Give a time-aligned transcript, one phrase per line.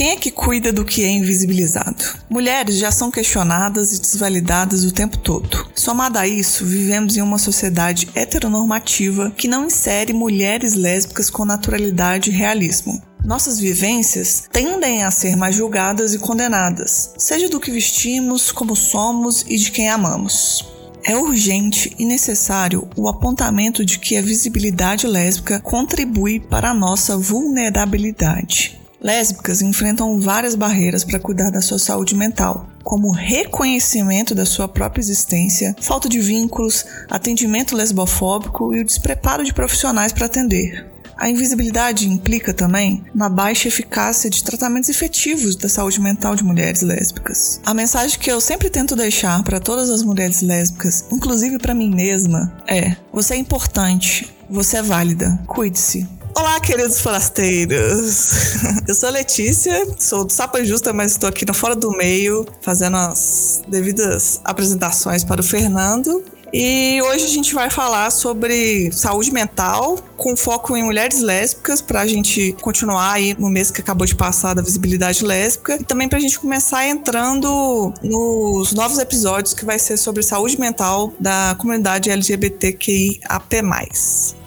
[0.00, 2.02] Quem é que cuida do que é invisibilizado?
[2.30, 5.68] Mulheres já são questionadas e desvalidadas o tempo todo.
[5.74, 12.30] Somado a isso, vivemos em uma sociedade heteronormativa que não insere mulheres lésbicas com naturalidade
[12.30, 12.98] e realismo.
[13.22, 19.44] Nossas vivências tendem a ser mais julgadas e condenadas, seja do que vestimos, como somos
[19.46, 20.64] e de quem amamos.
[21.04, 27.18] É urgente e necessário o apontamento de que a visibilidade lésbica contribui para a nossa
[27.18, 28.79] vulnerabilidade.
[29.00, 35.00] Lésbicas enfrentam várias barreiras para cuidar da sua saúde mental, como reconhecimento da sua própria
[35.00, 40.86] existência, falta de vínculos, atendimento lesbofóbico e o despreparo de profissionais para atender.
[41.16, 46.80] A invisibilidade implica também na baixa eficácia de tratamentos efetivos da saúde mental de mulheres
[46.80, 47.60] lésbicas.
[47.64, 51.94] A mensagem que eu sempre tento deixar para todas as mulheres lésbicas, inclusive para mim
[51.94, 56.08] mesma, é: você é importante, você é válida, cuide-se.
[56.40, 58.30] Olá, queridos forasteiros!
[58.88, 62.46] Eu sou a Letícia, sou do Sapa Justa, mas estou aqui no Fora do Meio,
[62.62, 66.24] fazendo as devidas apresentações para o Fernando.
[66.52, 72.00] E hoje a gente vai falar sobre saúde mental, com foco em mulheres lésbicas, para
[72.00, 76.08] a gente continuar aí no mês que acabou de passar da visibilidade lésbica, e também
[76.08, 81.54] para a gente começar entrando nos novos episódios que vai ser sobre saúde mental da
[81.56, 83.62] comunidade LGBTQIAP+.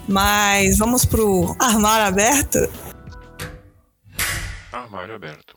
[0.06, 2.70] Mas vamos pro armário aberto?
[4.70, 5.53] Armário aberto.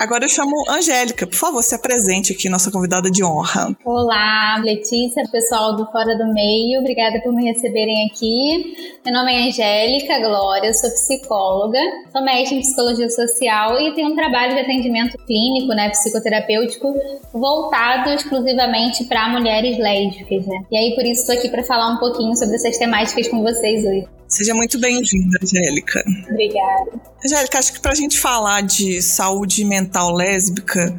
[0.00, 3.76] Agora eu chamo Angélica, por favor, se apresente aqui, nossa convidada de honra.
[3.84, 8.96] Olá, Letícia, pessoal do Fora do Meio, obrigada por me receberem aqui.
[9.04, 11.78] Meu nome é Angélica Glória, sou psicóloga,
[12.10, 16.94] sou mestre em psicologia social e tenho um trabalho de atendimento clínico, né, psicoterapêutico,
[17.34, 20.64] voltado exclusivamente para mulheres lésbicas, né?
[20.72, 23.84] E aí por isso estou aqui para falar um pouquinho sobre essas temáticas com vocês
[23.84, 24.19] hoje.
[24.30, 26.04] Seja muito bem-vinda, Angélica.
[26.30, 27.00] Obrigada.
[27.24, 30.94] Angélica, acho que para a gente falar de saúde mental lésbica,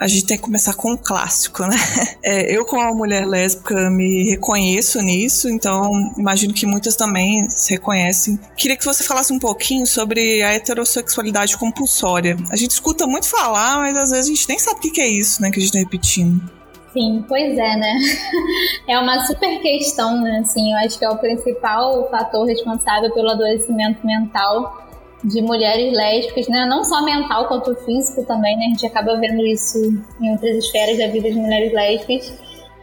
[0.00, 1.76] a gente tem que começar com um clássico, né?
[2.24, 7.72] É, eu, como uma mulher lésbica, me reconheço nisso, então imagino que muitas também se
[7.72, 8.38] reconhecem.
[8.56, 12.36] Queria que você falasse um pouquinho sobre a heterossexualidade compulsória.
[12.48, 15.08] A gente escuta muito falar, mas às vezes a gente nem sabe o que é
[15.08, 15.50] isso, né?
[15.50, 16.61] Que a gente tá repetindo.
[16.92, 17.96] Sim, pois é, né?
[18.86, 20.40] É uma super questão, né?
[20.40, 24.82] Assim, eu acho que é o principal fator responsável pelo adoecimento mental
[25.24, 26.66] de mulheres lésbicas, né?
[26.66, 28.66] Não só mental quanto físico também, né?
[28.66, 29.78] A gente acaba vendo isso
[30.20, 32.32] em outras esferas da vida de mulheres lésbicas.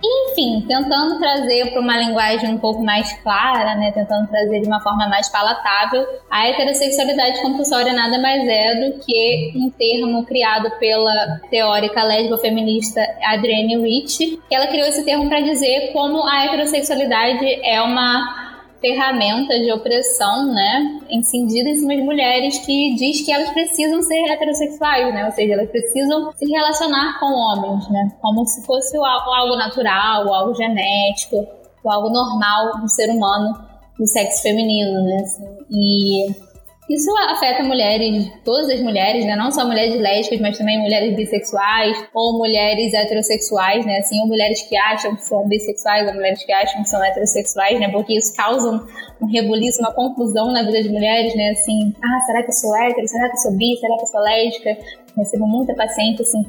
[0.04, 4.80] Enfim, tentando trazer para uma linguagem um pouco mais clara, né, tentando trazer de uma
[4.80, 11.40] forma mais palatável, a heterossexualidade compulsória nada mais é do que um termo criado pela
[11.50, 17.82] teórica lésbico-feminista Adrienne Rich, que ela criou esse termo para dizer como a heterossexualidade é
[17.82, 18.49] uma
[18.80, 24.32] ferramenta de opressão, né, incendida em cima de mulheres que diz que elas precisam ser
[24.32, 29.56] heterossexuais, né, ou seja, elas precisam se relacionar com homens, né, como se fosse algo
[29.56, 31.46] natural, algo genético,
[31.86, 33.54] algo normal do ser humano,
[33.98, 36.49] do sexo feminino, né, assim, e
[36.90, 39.36] isso afeta mulheres, todas as mulheres, né?
[39.36, 44.00] Não só mulheres lésbicas, mas também mulheres bissexuais ou mulheres heterossexuais, né?
[44.00, 47.80] Assim, ou mulheres que acham que são bissexuais ou mulheres que acham que são heterossexuais,
[47.80, 47.90] né?
[47.90, 48.84] Porque isso causa
[49.22, 51.52] um rebuliço, uma confusão na vida de mulheres, né?
[51.52, 53.08] Assim, ah, será que eu sou hétero?
[53.08, 53.78] Será que eu sou bi?
[53.80, 54.78] Será que eu sou lésbica?
[55.16, 56.44] Recebo muita paciente, assim,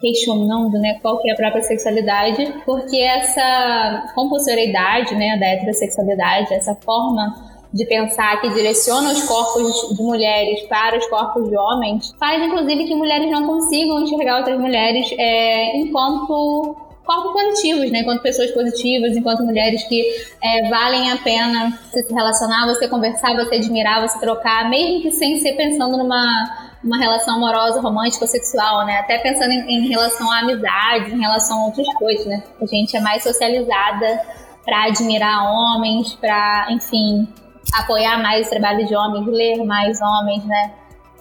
[0.00, 6.76] questionando né, qual que é a própria sexualidade, porque essa compulsoriedade né, da heterossexualidade, essa
[6.76, 12.42] forma de pensar que direciona os corpos de mulheres para os corpos de homens, faz
[12.42, 18.00] inclusive que mulheres não consigam enxergar outras mulheres é, enquanto corpos positivos, né?
[18.00, 20.04] Enquanto pessoas positivas, enquanto mulheres que
[20.42, 25.38] é, valem a pena se relacionar, você conversar, você admirar, você trocar, mesmo que sem
[25.38, 28.98] ser pensando numa uma relação amorosa, romântica ou sexual, né?
[28.98, 32.42] Até pensando em, em relação à amizade, em relação a outras coisas, né?
[32.60, 34.20] A gente é mais socializada
[34.64, 37.28] para admirar homens, para, enfim,
[37.72, 40.72] apoiar mais o trabalho de homens, ler mais homens, né?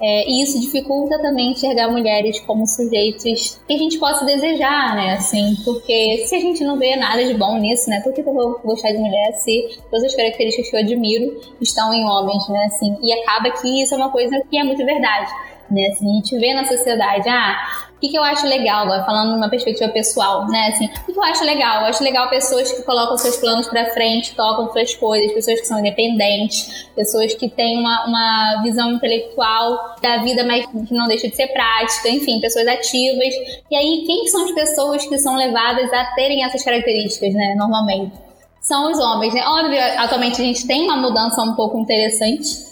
[0.02, 5.14] É, e isso dificulta também enxergar mulheres como sujeitos que a gente possa desejar, né?
[5.14, 8.00] Assim, porque se a gente não vê nada de bom nisso, né?
[8.02, 11.94] Por que eu vou gostar de mulher se todas as características que eu admiro estão
[11.94, 12.66] em homens, né?
[12.68, 15.30] Assim, e acaba que isso é uma coisa que é muito verdade,
[15.70, 15.88] né?
[15.88, 19.50] Assim, a gente vê na sociedade, ah, O que, que eu acho legal, falando numa
[19.50, 20.70] perspectiva pessoal, né?
[20.70, 21.82] Assim, o que, que eu acho legal?
[21.82, 25.68] Eu acho legal pessoas que colocam seus planos para frente, tocam suas coisas, pessoas que
[25.68, 31.28] são independentes, pessoas que têm uma, uma visão intelectual da vida, mas que não deixa
[31.28, 33.34] de ser prática, enfim, pessoas ativas.
[33.70, 37.54] E aí, quem são as pessoas que são levadas a terem essas características, né?
[37.58, 38.14] Normalmente.
[38.62, 39.44] São os homens, né?
[39.46, 42.69] Óbvio, atualmente a gente tem uma mudança um pouco interessante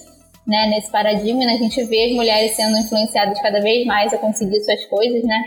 [0.48, 4.18] né, nesse paradigma, né, a gente vê as mulheres sendo influenciadas cada vez mais a
[4.18, 5.44] conseguir suas coisas, né?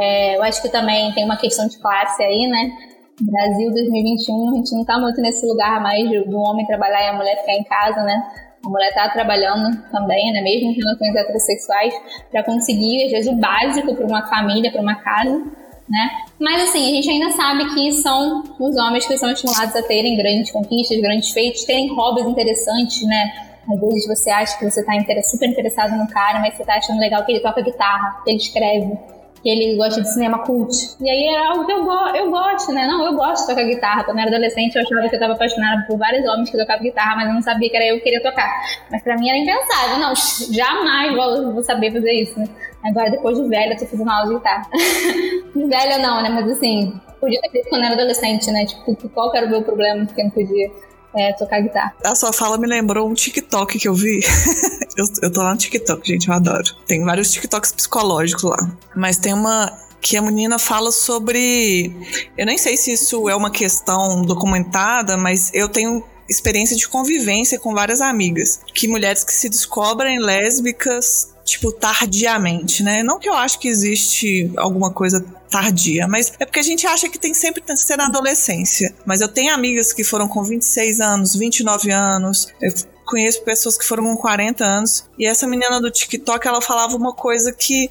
[0.00, 2.72] É, eu acho que também tem uma questão de classe aí, né?
[3.20, 7.12] Brasil 2021, a gente não tá muito nesse lugar mais do homem trabalhar e a
[7.12, 8.22] mulher ficar em casa, né?
[8.64, 10.40] A mulher tá trabalhando também, né?
[10.40, 11.94] Mesmo em relações heterossexuais,
[12.30, 15.44] para conseguir, às vezes, o básico para uma família, para uma casa,
[15.88, 16.10] né?
[16.40, 20.16] Mas assim, a gente ainda sabe que são os homens que são estimulados a terem
[20.16, 23.51] grandes conquistas, grandes feitos, terem hobbies interessantes, né?
[23.70, 26.98] Às vezes você acha que você está super interessado no cara, mas você está achando
[26.98, 28.98] legal que ele toca guitarra, que ele escreve,
[29.42, 30.72] que ele gosta de cinema cult.
[31.00, 32.86] E aí é algo que eu, go eu gosto, né?
[32.86, 34.04] Não, eu gosto de tocar guitarra.
[34.04, 36.82] Quando eu era adolescente, eu achava que eu estava apaixonada por vários homens que tocavam
[36.82, 38.48] guitarra, mas eu não sabia que era eu que queria tocar.
[38.90, 39.98] Mas pra mim era impensável.
[39.98, 40.14] Não,
[40.52, 42.46] jamais vou, vou saber fazer isso, né?
[42.84, 44.68] Agora, depois de velha, eu tô fazendo aula de guitarra.
[45.54, 46.28] velha não, né?
[46.28, 48.64] Mas assim, podia ter feito quando eu era adolescente, né?
[48.64, 50.70] Tipo, qual era o meu problema que eu não podia?
[51.14, 51.94] É, tocar guitarra.
[52.04, 54.20] A sua fala me lembrou um TikTok que eu vi.
[54.96, 56.74] eu, eu tô lá no TikTok, gente, eu adoro.
[56.86, 58.70] Tem vários TikToks psicológicos lá.
[58.94, 61.94] Mas tem uma que a menina fala sobre.
[62.36, 67.58] Eu nem sei se isso é uma questão documentada, mas eu tenho experiência de convivência
[67.58, 68.60] com várias amigas.
[68.74, 73.02] Que mulheres que se descobrem lésbicas tipo, tardiamente, né?
[73.02, 77.08] Não que eu acho que existe alguma coisa tardia, mas é porque a gente acha
[77.08, 78.94] que tem sempre que ser na adolescência.
[79.04, 82.72] Mas eu tenho amigas que foram com 26 anos, 29 anos, eu
[83.04, 87.12] conheço pessoas que foram com 40 anos, e essa menina do TikTok, ela falava uma
[87.12, 87.90] coisa que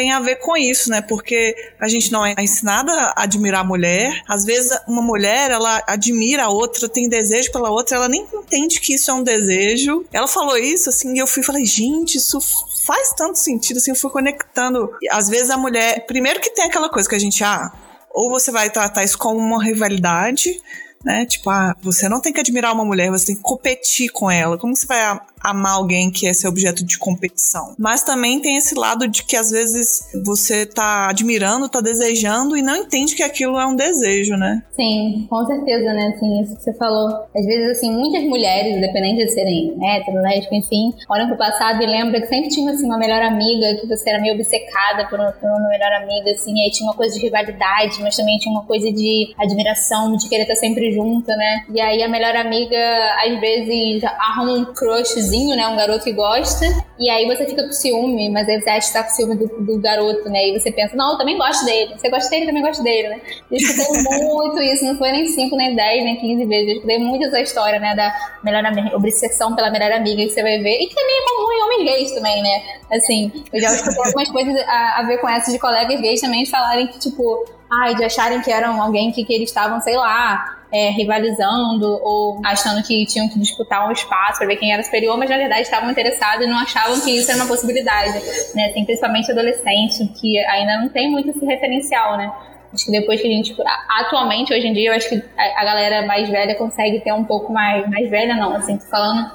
[0.00, 1.02] tem a ver com isso, né?
[1.02, 4.22] Porque a gente não é ensinada a admirar a mulher.
[4.26, 8.80] Às vezes uma mulher, ela admira a outra, tem desejo pela outra, ela nem entende
[8.80, 10.06] que isso é um desejo.
[10.10, 12.38] Ela falou isso assim, e eu fui falei, gente, isso
[12.86, 14.90] faz tanto sentido assim, eu fui conectando.
[15.10, 17.70] Às vezes a mulher, primeiro que tem aquela coisa que a gente ah,
[18.10, 20.62] ou você vai tratar isso como uma rivalidade,
[21.04, 21.24] né?
[21.26, 24.58] Tipo, ah, você não tem que admirar uma mulher, você tem que competir com ela.
[24.58, 27.74] Como você vai amar alguém que é seu objeto de competição.
[27.78, 32.62] Mas também tem esse lado de que às vezes você tá admirando, tá desejando e
[32.62, 34.62] não entende que aquilo é um desejo, né?
[34.76, 36.12] Sim, com certeza, né?
[36.14, 37.08] Assim, isso que você falou.
[37.34, 41.86] Às vezes, assim, muitas mulheres, independente de serem hétero, lésbico, enfim, olham pro passado e
[41.86, 45.32] lembram que sempre tinha, assim, uma melhor amiga, que você era meio obcecada por uma,
[45.32, 48.66] por uma melhor amiga, assim, aí tinha uma coisa de rivalidade, mas também tinha uma
[48.66, 51.64] coisa de admiração, de querer estar sempre junta, né?
[51.68, 52.78] E aí a melhor amiga,
[53.24, 55.14] às vezes, arruma um crush
[55.56, 55.66] né?
[55.66, 56.66] Um garoto que gosta.
[56.98, 59.46] E aí você fica com ciúme, mas aí você acha que tá com ciúme do,
[59.46, 60.48] do garoto, né?
[60.48, 61.94] E você pensa, não, eu também gosto dele.
[61.96, 63.20] Você gosta dele, eu também gosto dele, né?
[63.50, 66.66] Eu escutei muito isso, não foi nem 5, nem 10, nem 15 vezes.
[66.68, 67.94] Eu escutei muito essa história, né?
[67.94, 68.12] Da
[68.44, 70.78] melhor amiga, obsessão pela melhor amiga que você vai ver.
[70.80, 72.62] E que também é comum em homens gays também, né?
[72.92, 76.44] Assim, eu já escutei algumas coisas a, a ver com essas de colegas gays também
[76.46, 80.58] falarem que, tipo, ai, de acharem que eram alguém que, que eles estavam, sei lá,
[80.72, 85.16] é, rivalizando ou achando que tinham que disputar um espaço para ver quem era superior,
[85.18, 88.12] mas na verdade estavam interessados e não achavam que isso era uma possibilidade,
[88.54, 88.68] né?
[88.72, 92.32] Tem principalmente adolescente que ainda não tem muito esse referencial, né?
[92.72, 93.56] Acho que depois que a gente.
[93.98, 97.24] Atualmente, hoje em dia, eu acho que a, a galera mais velha consegue ter um
[97.24, 97.88] pouco mais.
[97.88, 99.28] Mais velha, não, assim, tô falando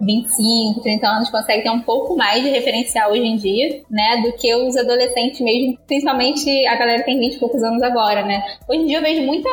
[0.00, 4.32] 25, 30 anos consegue ter um pouco mais de referencial hoje em dia, né, do
[4.36, 8.42] que os adolescentes mesmo, principalmente a galera que tem 20 e poucos anos agora, né.
[8.68, 9.48] Hoje em dia eu vejo muita,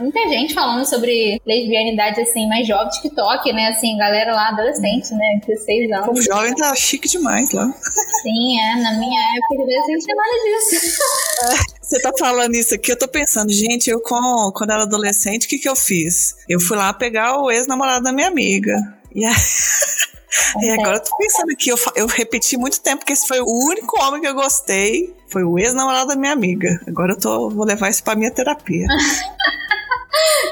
[0.00, 5.40] muita gente falando sobre lesbianidade, assim, mais jovem, TikTok, né, assim, galera lá adolescente, né,
[5.46, 6.06] 16 anos.
[6.06, 7.66] Como jovem tá chique demais lá.
[8.22, 11.02] Sim, é, na minha época de adolescente tinha nada disso.
[11.42, 15.46] É, você tá falando isso aqui, eu tô pensando, gente, eu com, quando era adolescente,
[15.46, 16.34] o que que eu fiz?
[16.48, 18.97] Eu fui lá pegar o ex-namorado da minha amiga.
[19.14, 19.24] E,
[20.62, 23.68] e agora eu tô pensando aqui, eu, eu repeti muito tempo que esse foi o
[23.68, 25.14] único homem que eu gostei.
[25.28, 26.80] Foi o ex-namorado da minha amiga.
[26.86, 28.86] Agora eu tô, vou levar isso pra minha terapia.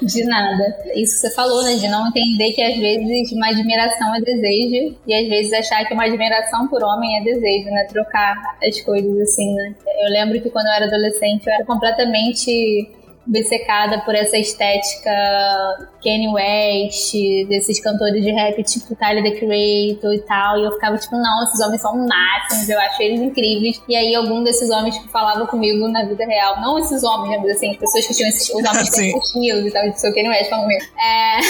[0.03, 0.65] de nada.
[0.95, 1.75] Isso que você falou, né?
[1.75, 5.95] De não entender que às vezes uma admiração é desejo e às vezes achar que
[5.95, 7.87] uma admiração por homem é desejo, né?
[7.89, 9.75] Trocar as coisas assim, né?
[10.01, 12.91] Eu lembro que quando eu era adolescente eu era completamente
[13.29, 15.11] obcecada por essa estética
[16.03, 17.13] Kanye West,
[17.49, 20.59] desses cantores de rap tipo Tyler The Creator e tal.
[20.59, 23.83] E eu ficava tipo, não, esses homens são máximos, eu acho eles incríveis.
[23.89, 27.57] E aí algum desses homens que falava comigo na vida real, não esses homens, mas
[27.57, 30.15] assim, as pessoas que tinham esses os homens que tinham estilos e tal, de seu
[30.15, 30.85] Kanye West falando comigo.
[30.99, 31.41] É,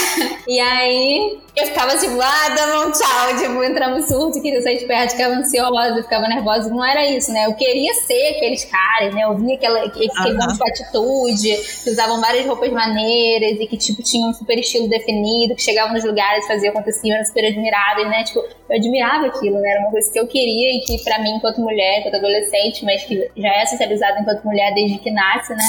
[0.51, 4.85] e aí eu ficava tipo, ah, dá um tchau, tipo, entrava surto, queria sair de
[4.85, 7.47] perto, ficava ansiosa, ficava nervosa, não era isso, né?
[7.47, 9.23] Eu queria ser aqueles caras, né?
[9.25, 10.33] Eu via aquela, aqueles uhum.
[10.33, 14.87] homens com atitude, que usavam várias roupas maneiras e que, tipo, tinham um super estilo
[14.87, 18.25] definido, que chegavam nos lugares, faziam acontecer, eram super admiradas, né?
[18.25, 19.71] Tipo, eu admirava aquilo, né?
[19.71, 23.03] Era uma coisa que eu queria e que, pra mim, enquanto mulher, enquanto adolescente, mas
[23.05, 25.65] que já é socializada enquanto mulher desde que nasce, né?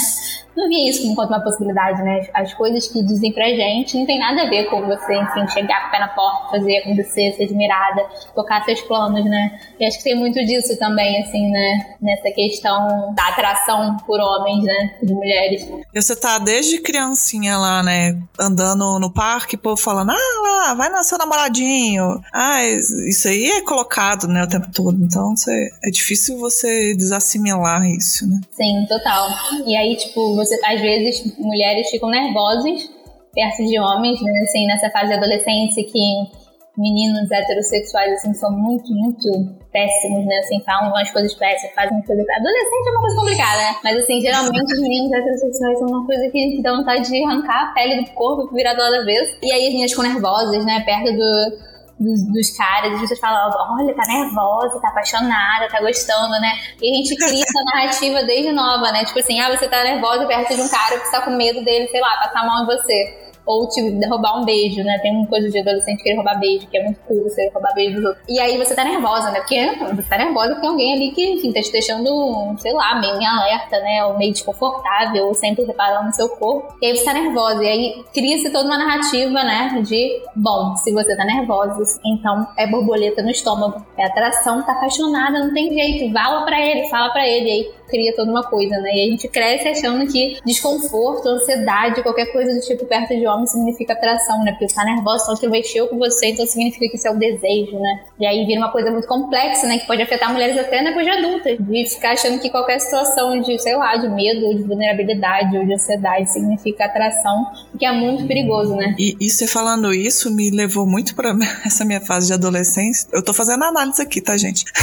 [0.58, 2.26] Não via isso como uma possibilidade, né?
[2.34, 5.82] As coisas que dizem pra gente não tem nada a ver com você, enfim, chegar
[5.82, 9.58] com o pé na porta, fazer acontecer, ser admirada, tocar seus planos, né?
[9.78, 11.96] E acho que tem muito disso também, assim, né?
[12.00, 14.94] Nessa questão da atração por homens, né?
[15.02, 15.68] De mulheres.
[15.94, 18.18] E você tá desde criancinha lá, né?
[18.38, 22.20] Andando no parque, o povo falando, ah, lá, vai nascer o namoradinho.
[22.32, 22.62] Ah,
[23.08, 24.96] isso aí é colocado, né, o tempo todo.
[25.02, 28.40] Então, você, é difícil você desassimilar isso, né?
[28.52, 29.28] Sim, total.
[29.66, 32.90] E aí, tipo, você você, às vezes mulheres ficam nervosas
[33.34, 34.32] perto de homens, né?
[34.42, 36.38] Assim, nessa fase de adolescência que
[36.78, 39.28] meninos heterossexuais assim são muito, muito
[39.72, 40.38] péssimos, né?
[40.38, 42.24] Assim, falam umas coisas péssimas, fazem coisas.
[42.28, 43.76] Adolescente é uma coisa complicada, né?
[43.82, 47.72] Mas assim, geralmente os meninos heterossexuais são uma coisa que dá vontade de arrancar a
[47.74, 49.36] pele do corpo virar do lado vez.
[49.42, 50.80] E aí as meninas ficam nervosas, né?
[50.86, 51.67] Perto do
[51.98, 56.52] dos, dos caras, as pessoas falam, olha, tá nervosa, tá apaixonada, tá gostando, né?
[56.80, 59.04] E a gente cria essa narrativa desde nova, né?
[59.04, 61.88] Tipo assim, ah, você tá nervosa perto de um cara que está com medo dele,
[61.88, 64.98] sei lá, passar mão em você ou te roubar um beijo, né?
[64.98, 67.96] Tem uma coisa de adolescente querer roubar beijo, que é muito cool você roubar beijo
[67.96, 68.24] dos outros.
[68.28, 69.40] E aí você tá nervosa, né?
[69.40, 73.16] Porque você tá nervosa tem alguém ali que, enfim, tá te deixando, sei lá, meio
[73.16, 74.04] em alerta, né?
[74.04, 76.76] Ou meio desconfortável, ou sempre reparando no seu corpo.
[76.82, 77.64] E aí você tá nervosa.
[77.64, 79.82] E aí cria-se toda uma narrativa, né?
[79.82, 83.82] De, bom, se você tá nervosa, então é borboleta no estômago.
[83.96, 86.12] É atração, tá apaixonada, não tem jeito.
[86.12, 87.50] Fala pra ele, fala pra ele.
[87.50, 88.90] Aí cria toda uma coisa, né?
[88.94, 93.46] E a gente cresce achando que desconforto, ansiedade, qualquer coisa do tipo perto de homem
[93.46, 94.52] significa atração, né?
[94.52, 97.18] Porque você tá nervosa, então que mexeu com você, então significa que isso é o
[97.18, 98.00] desejo, né?
[98.20, 99.78] E aí vira uma coisa muito complexa, né?
[99.78, 101.58] Que pode afetar mulheres até depois de adultas.
[101.58, 105.64] De ficar achando que qualquer situação de, sei lá, de medo, ou de vulnerabilidade, ou
[105.64, 107.46] de ansiedade significa atração,
[107.78, 108.94] que é muito perigoso, né?
[108.98, 113.08] E, e você falando isso me levou muito para essa minha fase de adolescência.
[113.12, 114.64] Eu tô fazendo análise aqui, tá, gente?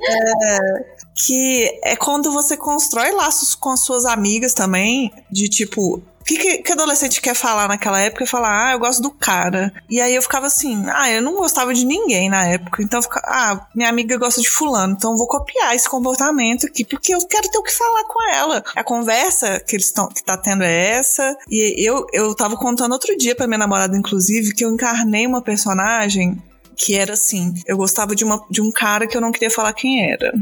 [0.00, 6.24] é, que é quando você constrói laços com as suas amigas também, de tipo, o
[6.24, 8.26] que, que, adolescente quer falar naquela época?
[8.26, 9.72] Falar, ah, eu gosto do cara.
[9.88, 12.82] E aí eu ficava assim, ah, eu não gostava de ninguém na época.
[12.82, 16.84] Então, ficava, ah, minha amiga gosta de fulano, então eu vou copiar esse comportamento aqui,
[16.84, 18.62] porque eu quero ter o que falar com ela.
[18.76, 21.36] A conversa que eles estão que tá tendo é essa.
[21.48, 25.42] E eu, eu tava contando outro dia pra minha namorada, inclusive, que eu encarnei uma
[25.42, 26.40] personagem
[26.76, 29.72] que era assim, eu gostava de, uma, de um cara que eu não queria falar
[29.74, 30.32] quem era.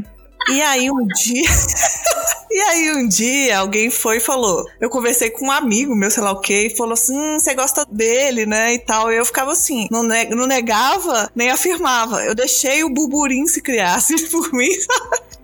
[0.50, 1.42] E aí um dia.
[2.50, 4.64] e aí um dia alguém foi e falou.
[4.80, 7.54] Eu conversei com um amigo meu, sei lá o que, e falou assim: hum, você
[7.54, 8.74] gosta dele, né?
[8.74, 9.12] E tal.
[9.12, 12.24] E eu ficava assim, não, não negava, nem afirmava.
[12.24, 14.70] Eu deixei o burburinho se criasse por mim?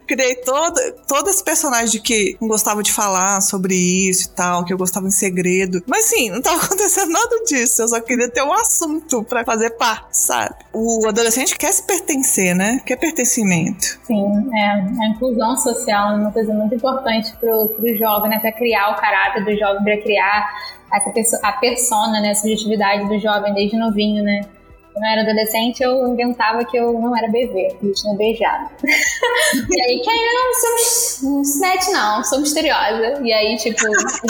[0.06, 4.72] Criei todo, todo esse personagem que não gostava de falar sobre isso e tal, que
[4.72, 5.82] eu gostava em segredo.
[5.86, 7.82] Mas sim, não tava acontecendo nada disso.
[7.82, 10.54] Eu só queria ter um assunto para fazer parte, sabe?
[10.72, 12.80] O adolescente quer se pertencer, né?
[12.84, 13.98] Quer pertencimento.
[14.04, 14.70] Sim, é.
[15.04, 18.38] A inclusão social é uma coisa muito importante pro, pro jovem, né?
[18.38, 20.74] Pra criar o caráter do jovem, pra criar
[21.16, 22.30] essa a persona, né?
[22.30, 24.42] A subjetividade do jovem desde novinho, né?
[24.94, 28.70] Quando eu era adolescente, eu inventava que eu não era bebê, eu tinha beijado.
[28.84, 30.18] e aí, que aí,
[30.54, 33.20] somos, não se mete não, sou misteriosa.
[33.24, 33.80] E aí, tipo,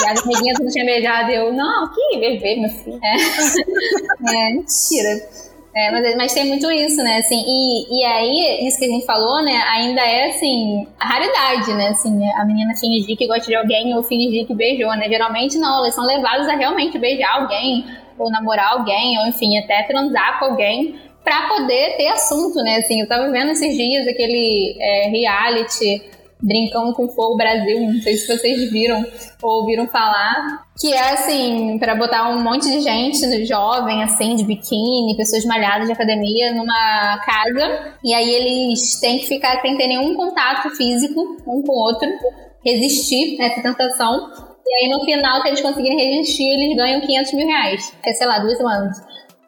[0.09, 2.99] as amiguinhas não tinham beijado, e eu, não, que bebê, meu filho.
[3.05, 3.15] É,
[4.49, 5.29] é mentira.
[5.77, 7.19] É, mas, mas, tem muito isso, né?
[7.19, 9.61] Assim, e, e aí, isso que a gente falou, né?
[9.75, 11.89] Ainda é, assim, a raridade, né?
[11.89, 15.09] Assim, a menina fingir que gosta de alguém ou fingir que beijou, né?
[15.11, 17.85] Geralmente não, elas são levadas a realmente beijar alguém
[18.19, 22.77] ou namorar alguém, ou enfim, até transar com alguém para poder ter assunto, né?
[22.77, 26.03] Assim, eu tava vendo esses dias aquele é, reality
[26.45, 29.03] Brincando com Fogo Brasil, não sei se vocês viram
[29.43, 34.45] ou ouviram falar, que é assim, para botar um monte de gente jovem, assim, de
[34.45, 39.87] biquíni, pessoas malhadas de academia numa casa, e aí eles têm que ficar sem ter
[39.87, 42.09] nenhum contato físico um com o outro,
[42.63, 47.33] resistir a essa tentação, e aí, no final, se eles conseguirem resistir, eles ganham 500
[47.35, 47.93] mil reais.
[48.05, 48.97] É, sei lá, duas semanas.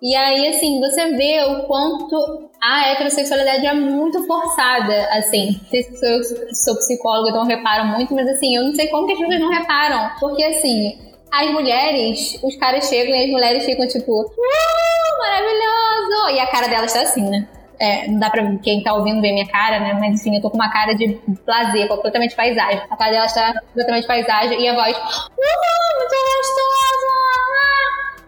[0.03, 5.59] E aí, assim, você vê o quanto a heterossexualidade é muito forçada, assim.
[5.71, 6.23] Se eu
[6.55, 9.51] sou psicóloga, então reparo muito, mas assim, eu não sei como que as pessoas não
[9.51, 10.11] reparam.
[10.21, 10.99] Porque, assim,
[11.33, 16.37] as mulheres, os caras chegam e as mulheres ficam tipo, uh, maravilhoso!
[16.37, 17.49] E a cara delas tá assim, né?
[17.79, 19.97] É, não dá pra quem tá ouvindo ver minha cara, né?
[20.01, 22.81] Mas enfim, eu tô com uma cara de lazer, completamente paisagem.
[22.91, 27.17] A cara dela está completamente paisagem e a voz, uhul, muito gostoso!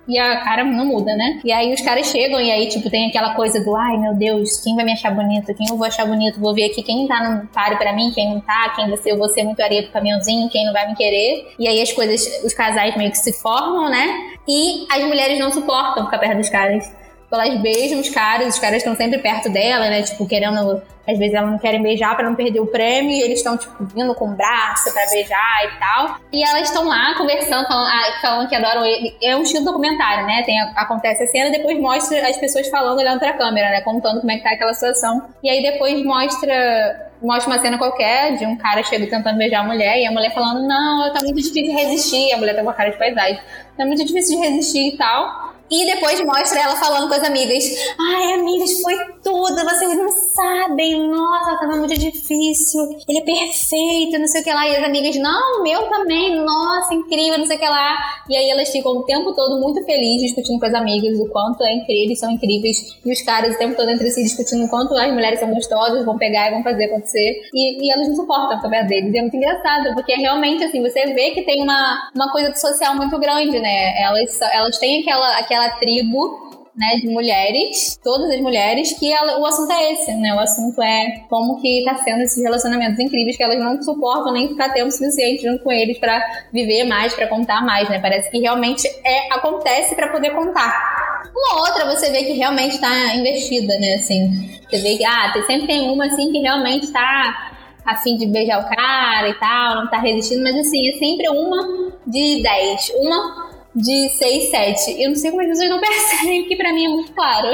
[0.08, 1.38] e a cara não muda, né?
[1.44, 4.58] E aí os caras chegam e aí, tipo, tem aquela coisa do ai meu Deus,
[4.62, 5.54] quem vai me achar bonito?
[5.54, 6.40] Quem eu vou achar bonito?
[6.40, 9.18] Vou ver aqui quem tá no páreo pra mim, quem não tá, quem você, eu
[9.18, 11.52] vou ser muito areia pro caminhãozinho, quem não vai me querer.
[11.58, 14.06] E aí as coisas, os casais meio que se formam, né?
[14.48, 16.90] E as mulheres não suportam ficar perto dos caras
[17.30, 20.02] elas beijam os caras, os caras estão sempre perto dela, né?
[20.02, 20.82] Tipo, querendo.
[21.06, 23.82] Às vezes elas não querem beijar para não perder o prêmio, e eles estão, tipo,
[23.82, 26.18] vindo com o braço para beijar e tal.
[26.30, 29.16] E elas estão lá conversando, falando, ah, falando, que adoram ele.
[29.22, 30.42] É um estilo documentário, né?
[30.44, 33.80] Tem, acontece a cena depois mostra as pessoas falando olhando pra câmera, né?
[33.80, 35.28] Contando como é que tá aquela situação.
[35.42, 39.64] E aí depois mostra mostra uma cena qualquer de um cara chega tentando beijar a
[39.64, 42.32] mulher e a mulher falando, não, tá muito difícil resistir.
[42.32, 43.40] A mulher tá com a cara de paisagem.
[43.76, 45.57] Tá muito difícil de resistir e tal.
[45.70, 47.64] E depois mostra ela falando com as amigas.
[47.98, 51.08] Ai, amigas, foi tudo, vocês não sabem.
[51.08, 52.82] Nossa, tava muito difícil.
[53.08, 54.68] Ele é perfeito, não sei o que lá.
[54.68, 56.36] E as amigas, não, meu também.
[56.36, 57.96] Nossa, incrível, não sei o que lá.
[58.28, 61.62] E aí elas ficam o tempo todo muito felizes discutindo com as amigas o quanto
[61.64, 62.98] é incrível, são incríveis.
[63.04, 66.04] E os caras o tempo todo entre si discutindo o quanto as mulheres são gostosas,
[66.04, 67.42] vão pegar e vão fazer acontecer.
[67.54, 69.14] E, e elas não suportam a deles.
[69.14, 72.94] E é muito engraçado, porque realmente, assim, você vê que tem uma, uma coisa social
[72.94, 74.00] muito grande, né?
[74.00, 79.40] Elas, elas têm aquela, aquela aquela tribo né, de mulheres, todas as mulheres, que ela,
[79.40, 80.32] o assunto é esse, né?
[80.32, 84.48] O assunto é como que tá sendo esses relacionamentos incríveis que elas não suportam nem
[84.48, 86.22] ficar tempo suficiente junto com eles para
[86.52, 87.98] viver mais, para contar mais, né?
[87.98, 91.28] Parece que realmente é acontece para poder contar.
[91.34, 93.94] Uma outra você vê que realmente tá investida, né?
[93.94, 98.60] Assim, você vê que ah, sempre tem uma assim que realmente tá afim de beijar
[98.60, 102.92] o cara e tal, não tá resistindo, mas assim, é sempre uma de 10.
[102.98, 105.02] Uma de 6, 7.
[105.02, 107.48] Eu não sei como as pessoas não percebem, que pra mim é muito claro.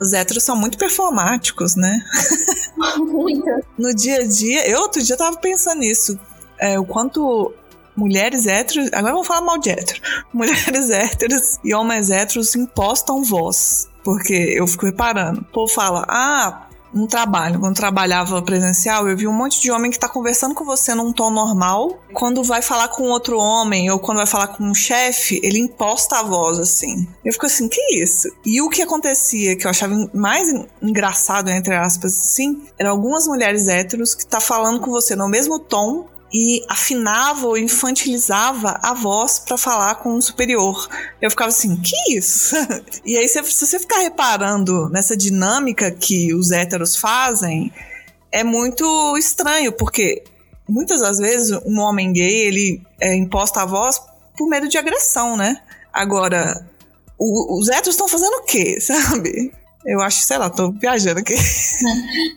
[0.00, 2.00] Os héteros são muito performáticos, né?
[2.98, 3.46] muito.
[3.78, 6.18] No dia a dia, eu outro dia tava pensando nisso.
[6.58, 7.54] É, o quanto
[7.96, 8.88] mulheres héteros.
[8.92, 10.00] Agora vamos falar mal de hétero.
[10.32, 13.88] Mulheres héteros e homens héteros impostam voz.
[14.02, 15.40] Porque eu fico reparando.
[15.42, 19.90] O povo fala, ah, no trabalho, quando trabalhava presencial, eu vi um monte de homem
[19.90, 22.00] que tá conversando com você num tom normal.
[22.12, 26.18] Quando vai falar com outro homem ou quando vai falar com um chefe, ele imposta
[26.18, 27.06] a voz assim.
[27.24, 28.28] Eu fico assim, que isso?
[28.44, 30.48] E o que acontecia, que eu achava mais
[30.82, 35.58] engraçado, entre aspas, assim, eram algumas mulheres héteros que tá falando com você no mesmo
[35.58, 40.88] tom e afinava ou infantilizava a voz para falar com o superior.
[41.20, 42.54] Eu ficava assim, que isso?
[43.04, 47.72] E aí, se, você ficar reparando nessa dinâmica que os héteros fazem,
[48.30, 50.22] é muito estranho, porque
[50.68, 54.00] muitas das vezes um homem gay ele é, imposta a voz
[54.36, 55.60] por medo de agressão, né?
[55.92, 56.64] Agora,
[57.18, 59.52] o, os héteros estão fazendo o quê, sabe?
[59.84, 61.34] Eu acho, sei lá, tô viajando aqui.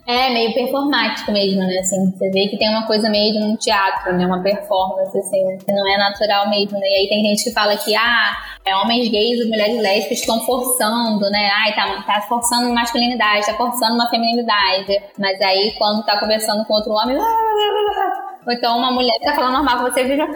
[0.06, 1.80] É, meio performático mesmo, né?
[1.80, 4.26] Assim, você vê que tem uma coisa meio de um teatro, né?
[4.26, 6.86] Uma performance, assim, que não é natural mesmo, né?
[6.86, 10.46] E aí tem gente que fala que, ah, é, homens gays e mulheres lésbicas estão
[10.46, 11.50] forçando, né?
[11.54, 15.02] Ai, tá, tá forçando masculinidade, tá forçando uma feminilidade.
[15.18, 17.18] Mas aí, quando tá conversando com outro homem...
[18.46, 20.28] Ou então uma mulher tá falando normal com você, vira...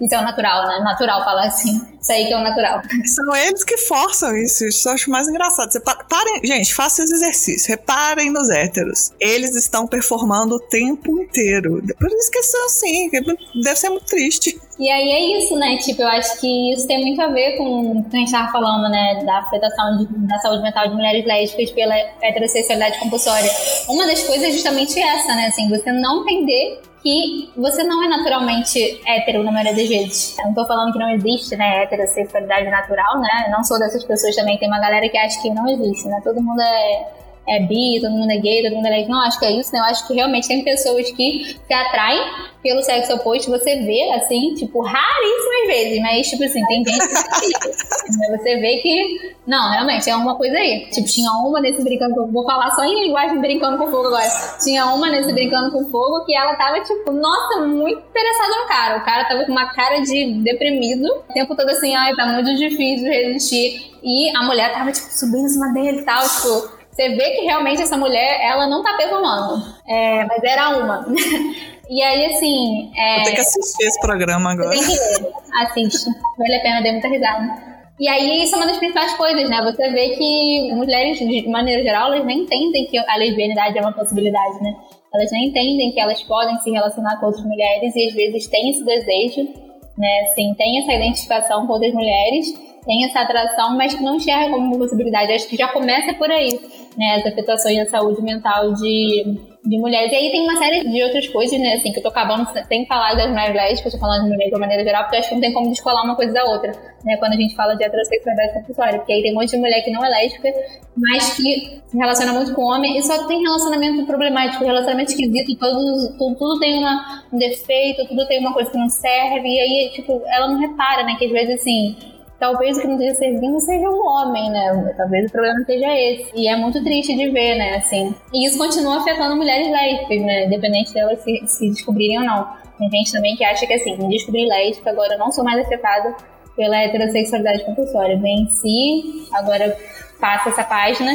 [0.00, 0.80] Isso é o natural, né?
[0.80, 1.80] Natural falar assim.
[2.00, 2.82] Isso aí que é o natural.
[3.06, 4.66] São eles que forçam isso.
[4.66, 5.70] Isso eu acho mais engraçado.
[5.70, 7.70] Você parem, gente, façam esse exercício.
[7.70, 9.10] Reparem nos héteros.
[9.20, 11.82] Eles estão performando o tempo inteiro.
[11.98, 13.10] Por isso que são assim.
[13.10, 14.60] Deve ser muito triste.
[14.78, 15.76] E aí é isso, né?
[15.78, 18.50] Tipo, eu acho que isso tem muito a ver com o que a gente estava
[18.50, 19.22] falando, né?
[19.24, 23.50] Da afetação de, da saúde mental de mulheres lésbicas pela heterossexualidade compulsória.
[23.88, 25.46] Uma das coisas é justamente essa, né?
[25.46, 30.38] Assim, você não entender que você não é naturalmente hétero na maioria das vezes.
[30.38, 33.48] Eu não tô falando que não existe, né, heterossexualidade natural, né?
[33.50, 34.58] não sou dessas pessoas também.
[34.58, 36.18] Tem uma galera que acha que não existe, né?
[36.24, 37.12] Todo mundo é,
[37.48, 39.12] é bi, todo mundo é gay, todo mundo é lésbico.
[39.12, 39.80] Não acho que é isso, né?
[39.80, 42.20] Eu acho que realmente tem pessoas que se atraem
[42.64, 48.38] pelo sexo oposto, você vê, assim, tipo, raríssimas vezes, mas, tipo assim, tem gente que
[48.38, 50.88] você vê que, não, realmente, é uma coisa aí.
[50.90, 54.06] Tipo, tinha uma nesse Brincando com Fogo, vou falar só em linguagem Brincando com Fogo
[54.06, 54.30] agora.
[54.62, 58.96] Tinha uma nesse Brincando com Fogo que ela tava, tipo, nossa, muito interessada no cara.
[58.96, 62.56] O cara tava com uma cara de deprimido, o tempo todo assim, ai, tá muito
[62.56, 63.92] difícil resistir.
[64.02, 67.42] E a mulher tava, tipo, subindo em cima dele e tal, tipo, você vê que
[67.42, 69.60] realmente essa mulher, ela não tá performando.
[69.86, 71.06] É, mas era uma.
[71.86, 72.90] E aí, assim.
[72.96, 74.70] É, Vou ter que assistir esse programa agora.
[74.70, 75.32] Tem que ver.
[75.54, 76.10] Assiste.
[76.38, 77.74] Vale a pena, deu muita risada.
[78.00, 79.60] E aí, isso é uma das principais coisas, né?
[79.62, 83.92] Você vê que mulheres, de maneira geral, elas nem entendem que a lesbianidade é uma
[83.92, 84.74] possibilidade, né?
[85.14, 88.70] Elas nem entendem que elas podem se relacionar com outras mulheres e às vezes têm
[88.70, 89.48] esse desejo,
[89.96, 90.20] né?
[90.22, 92.52] Assim, tem essa identificação com outras mulheres,
[92.84, 95.32] tem essa atração, mas que não enxerga como possibilidade.
[95.32, 96.60] Acho que já começa por aí.
[96.96, 100.12] né, as afetações da saúde mental de, de mulheres.
[100.12, 102.86] E aí tem uma série de outras coisas, né, assim, que eu tô acabando sem
[102.86, 105.28] falar das mulheres lésbicas, tô falando de mulheres de uma maneira geral, porque eu acho
[105.28, 106.72] que não tem como descolar uma coisa da outra,
[107.04, 109.82] né, quando a gente fala de heterossexualidade compulsória, porque aí tem um monte de mulher
[109.82, 110.52] que não é lésbica,
[110.96, 116.18] mas que se relaciona muito com homem e só tem relacionamento problemático, relacionamento esquisito, tudo,
[116.18, 119.90] tudo, tudo tem uma, um defeito, tudo tem uma coisa que não serve, e aí,
[119.94, 121.96] tipo, ela não repara, né, que às vezes, assim,
[122.44, 124.94] talvez o que não esteja servindo seja o homem, né?
[124.98, 126.30] Talvez o problema seja esse.
[126.34, 127.76] E é muito triste de ver, né?
[127.76, 128.14] Assim.
[128.34, 130.44] E isso continua afetando mulheres lésbicas, né?
[130.44, 132.46] Independente delas se, se descobrirem ou não.
[132.78, 136.14] Tem gente também que acha que assim, descobri lésbica, agora eu não sou mais afetada
[136.54, 138.18] pela heterossexualidade compulsória.
[138.18, 139.74] Venci, agora
[140.20, 141.12] passa essa página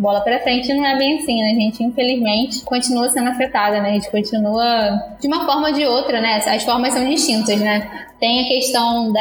[0.00, 1.50] bola para frente não é bem assim, né?
[1.50, 3.90] A gente, infelizmente, continua sendo afetada, né?
[3.90, 6.36] A gente continua de uma forma ou de outra, né?
[6.46, 8.06] As formas são distintas, né?
[8.18, 9.20] Tem a questão da,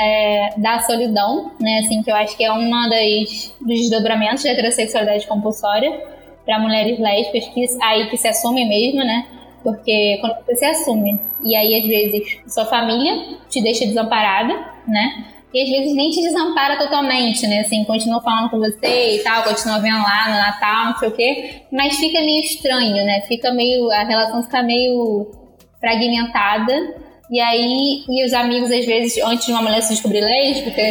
[0.55, 1.81] da solidão, né?
[1.83, 6.01] Assim, que eu acho que é uma das dos desdobramentos da heterossexualidade compulsória
[6.45, 9.25] para mulheres lésbicas, que aí que se assume mesmo, né?
[9.61, 14.53] Porque quando você se assume e aí às vezes sua família te deixa desamparada,
[14.87, 15.25] né?
[15.53, 17.61] E às vezes nem te desampara totalmente, né?
[17.61, 21.11] Assim, continua falando com você e tal, continua vendo lá no Natal, não sei o
[21.11, 23.21] quê, mas fica meio estranho, né?
[23.27, 25.31] Fica meio, a relação fica meio
[25.79, 27.09] fragmentada.
[27.31, 30.81] E aí, e os amigos, às vezes, antes de uma mulher se descobrir lésbica,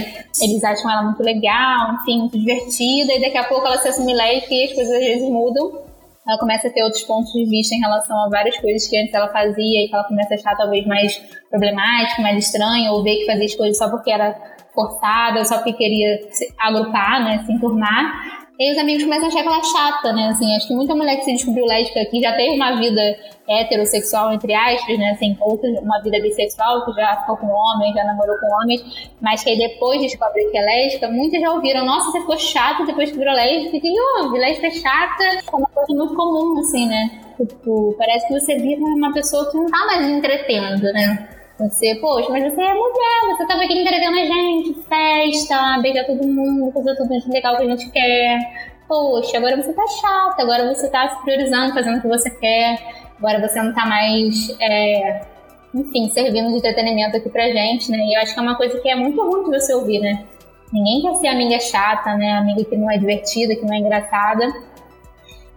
[0.40, 4.14] eles acham ela muito legal, enfim, muito divertida, e daqui a pouco ela se assume
[4.14, 5.87] lésbica e as coisas às vezes mudam
[6.28, 9.14] ela começa a ter outros pontos de vista em relação a várias coisas que antes
[9.14, 11.16] ela fazia e que ela começa a achar talvez mais
[11.48, 14.36] problemático, mais estranho, ou ver que fazia as coisas só porque era
[14.74, 18.47] forçada, só porque queria se agrupar, né, se enturmar.
[18.58, 20.30] E os amigos começam a achar aquela chata, né?
[20.30, 23.00] Assim, acho que muita mulher que se descobriu lésbica aqui já teve uma vida
[23.48, 25.10] heterossexual, entre aspas, né?
[25.10, 28.82] Assim, ou uma vida bissexual, que já ficou com homens, já namorou com homens,
[29.20, 32.84] mas que aí depois descobre que é lésbica, muitas já ouviram, nossa, você ficou chata
[32.84, 33.78] depois que virou lésbica.
[33.78, 34.38] Que houve?
[34.40, 37.10] Lésbica é chata é uma coisa muito comum, assim, né?
[37.36, 41.37] Tipo, parece que você vira uma pessoa que não tá mais entretendo, né?
[41.58, 46.24] Você, poxa, mas você é mulher, você tava aqui entretendo a gente, festa, beijar todo
[46.24, 48.72] mundo, fazer tudo legal que a gente quer.
[48.86, 52.78] Poxa, agora você tá chata, agora você tá se priorizando, fazendo o que você quer,
[53.18, 55.26] agora você não tá mais, é,
[55.74, 57.98] enfim, servindo de entretenimento aqui pra gente, né?
[57.98, 60.24] E eu acho que é uma coisa que é muito ruim de você ouvir, né?
[60.72, 62.38] Ninguém quer ser amiga chata, né?
[62.38, 64.46] Amiga que não é divertida, que não é engraçada.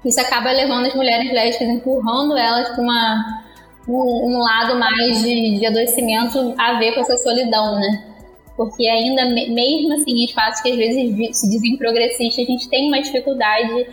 [0.04, 3.44] Isso acaba levando as mulheres lésbicas, empurrando elas pra uma
[3.88, 8.08] um, lado mais de, de adoecimento a ver com essa solidão, né?
[8.56, 12.88] Porque ainda, mesmo assim, em espaços que às vezes se dizem progressistas, a gente tem
[12.88, 13.88] uma dificuldade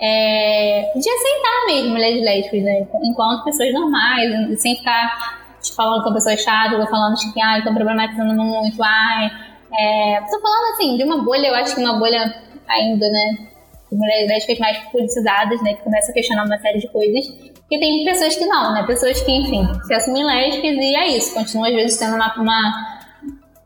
[0.00, 2.86] é, de aceitar mesmo mulheres lésbicas, né?
[3.02, 5.44] Enquanto pessoas normais, sem ficar
[5.76, 9.30] falando com pessoas chatas, ou falando que ai, estão problematizando muito, ai.
[9.72, 12.34] É, tô falando assim, de uma bolha, eu acho que uma bolha
[12.68, 13.48] ainda, né?
[13.90, 15.74] De mulheres lésbicas mais politizadas, né?
[15.74, 17.53] Que começa a questionar uma série de coisas.
[17.70, 18.84] E tem pessoas que não, né?
[18.86, 21.34] Pessoas que, enfim, se assumem lésbicas e é isso.
[21.34, 22.94] Continuam, às vezes, tendo uma, uma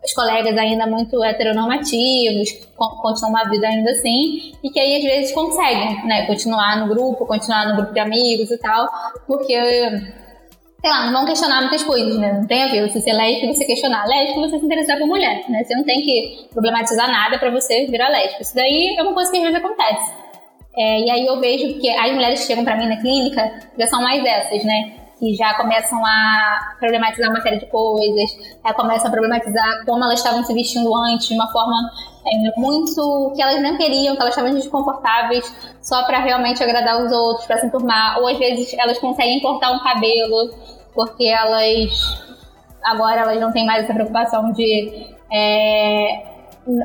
[0.04, 5.32] os colegas ainda muito heteronormativos, continuam uma vida ainda assim, e que aí às vezes
[5.32, 8.88] conseguem, né, continuar no grupo, continuar no grupo de amigos e tal,
[9.26, 9.54] porque,
[10.80, 13.46] sei lá, não vão questionar muitas coisas, né, não tem a ver você ser lésbica
[13.46, 14.06] e você questionar.
[14.06, 17.86] Lésbica você se interessar por mulher, né, você não tem que problematizar nada para você
[17.86, 18.42] virar lésbica.
[18.42, 20.27] Isso daí é uma coisa que às vezes acontece.
[20.78, 23.86] É, e aí eu vejo que as mulheres que chegam para mim na clínica já
[23.88, 24.92] são mais dessas, né?
[25.18, 28.30] Que já começam a problematizar uma série de coisas,
[28.64, 31.74] já começam a problematizar como elas estavam se vestindo antes, de uma forma
[32.24, 37.10] é, muito que elas não queriam, que elas estavam desconfortáveis só para realmente agradar os
[37.10, 38.20] outros, para se enturmar.
[38.20, 40.54] Ou às vezes elas conseguem cortar um cabelo
[40.94, 41.90] porque elas
[42.84, 46.37] agora elas não têm mais essa preocupação de é,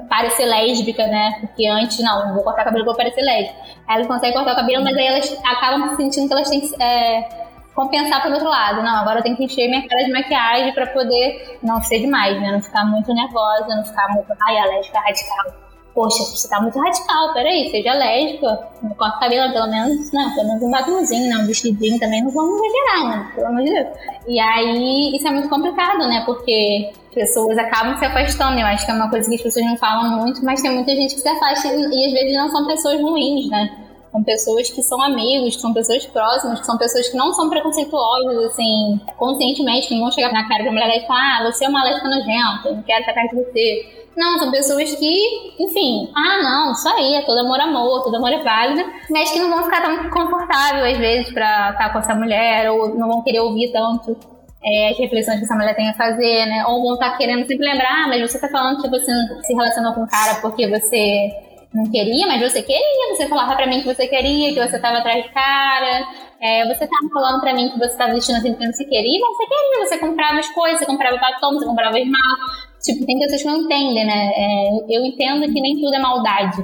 [0.09, 1.37] parecer lésbica, né?
[1.41, 3.59] Porque antes, não, vou cortar o cabelo, vou parecer lésbica.
[3.87, 6.81] Aí elas conseguem cortar o cabelo, mas aí elas acabam sentindo que elas têm que
[6.81, 8.81] é, compensar pro outro lado.
[8.81, 12.39] Não, agora eu tenho que encher minha cara de maquiagem pra poder não ser demais,
[12.41, 12.51] né?
[12.51, 15.62] Não ficar muito nervosa, não ficar muito, ai, a lésbica radical
[15.93, 20.47] poxa, você tá muito radical, peraí, seja lésbica, corta o cabelo, pelo menos, não, pelo
[20.47, 23.87] menos um batomzinho, não, um vestidinho também, não vamos exagerar, né, pelo amor de Deus.
[24.27, 28.91] E aí, isso é muito complicado, né, porque pessoas acabam se afastando, eu acho que
[28.91, 31.27] é uma coisa que as pessoas não falam muito, mas tem muita gente que se
[31.27, 33.82] afasta e, e às vezes não são pessoas ruins, né,
[34.13, 37.49] são pessoas que são amigos, que são pessoas próximas, que são pessoas que não são
[37.49, 41.65] preconceituosas, assim, conscientemente, que não vão chegar na cara da mulher e falar, ah, você
[41.65, 44.03] é uma lésbica nojenta, eu não quero estar perto de você.
[44.15, 48.31] Não, são pessoas que, enfim, ah, não, isso aí, é todo amor amor, todo amor
[48.31, 52.13] é válido, mas que não vão ficar tão confortável às vezes pra estar com essa
[52.13, 54.15] mulher, ou não vão querer ouvir tanto
[54.63, 56.63] é, as reflexões que essa mulher tem a fazer, né?
[56.67, 59.93] Ou vão estar querendo sempre lembrar, ah, mas você tá falando que você se relacionou
[59.93, 61.31] com um cara porque você
[61.73, 64.99] não queria, mas você queria, você falava pra mim que você queria, que você tava
[64.99, 66.07] atrás de cara,
[66.39, 69.37] é, você tava falando pra mim que você tava vestindo assim porque você queria, mas
[69.37, 72.73] você queria, você comprava as coisas, você comprava batom, você comprava esmalte.
[72.83, 74.31] Tipo, tem pessoas que não entendem, né?
[74.35, 76.61] É, eu entendo que nem tudo é maldade,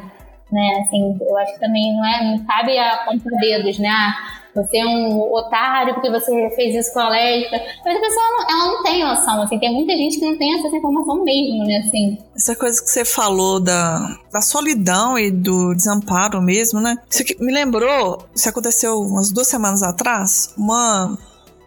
[0.52, 0.80] né?
[0.82, 3.88] Assim, eu acho que também não é, não cabe a ponta dedos, né?
[3.90, 7.62] Ah, você é um otário porque você fez isso com a lésbica.
[7.86, 10.58] Mas a pessoa não, ela não tem noção, assim, tem muita gente que não tem
[10.58, 12.18] essa informação mesmo, né, assim.
[12.36, 16.98] Essa coisa que você falou da, da solidão e do desamparo mesmo, né?
[17.10, 21.18] Isso aqui me lembrou, isso aconteceu umas duas semanas atrás, uma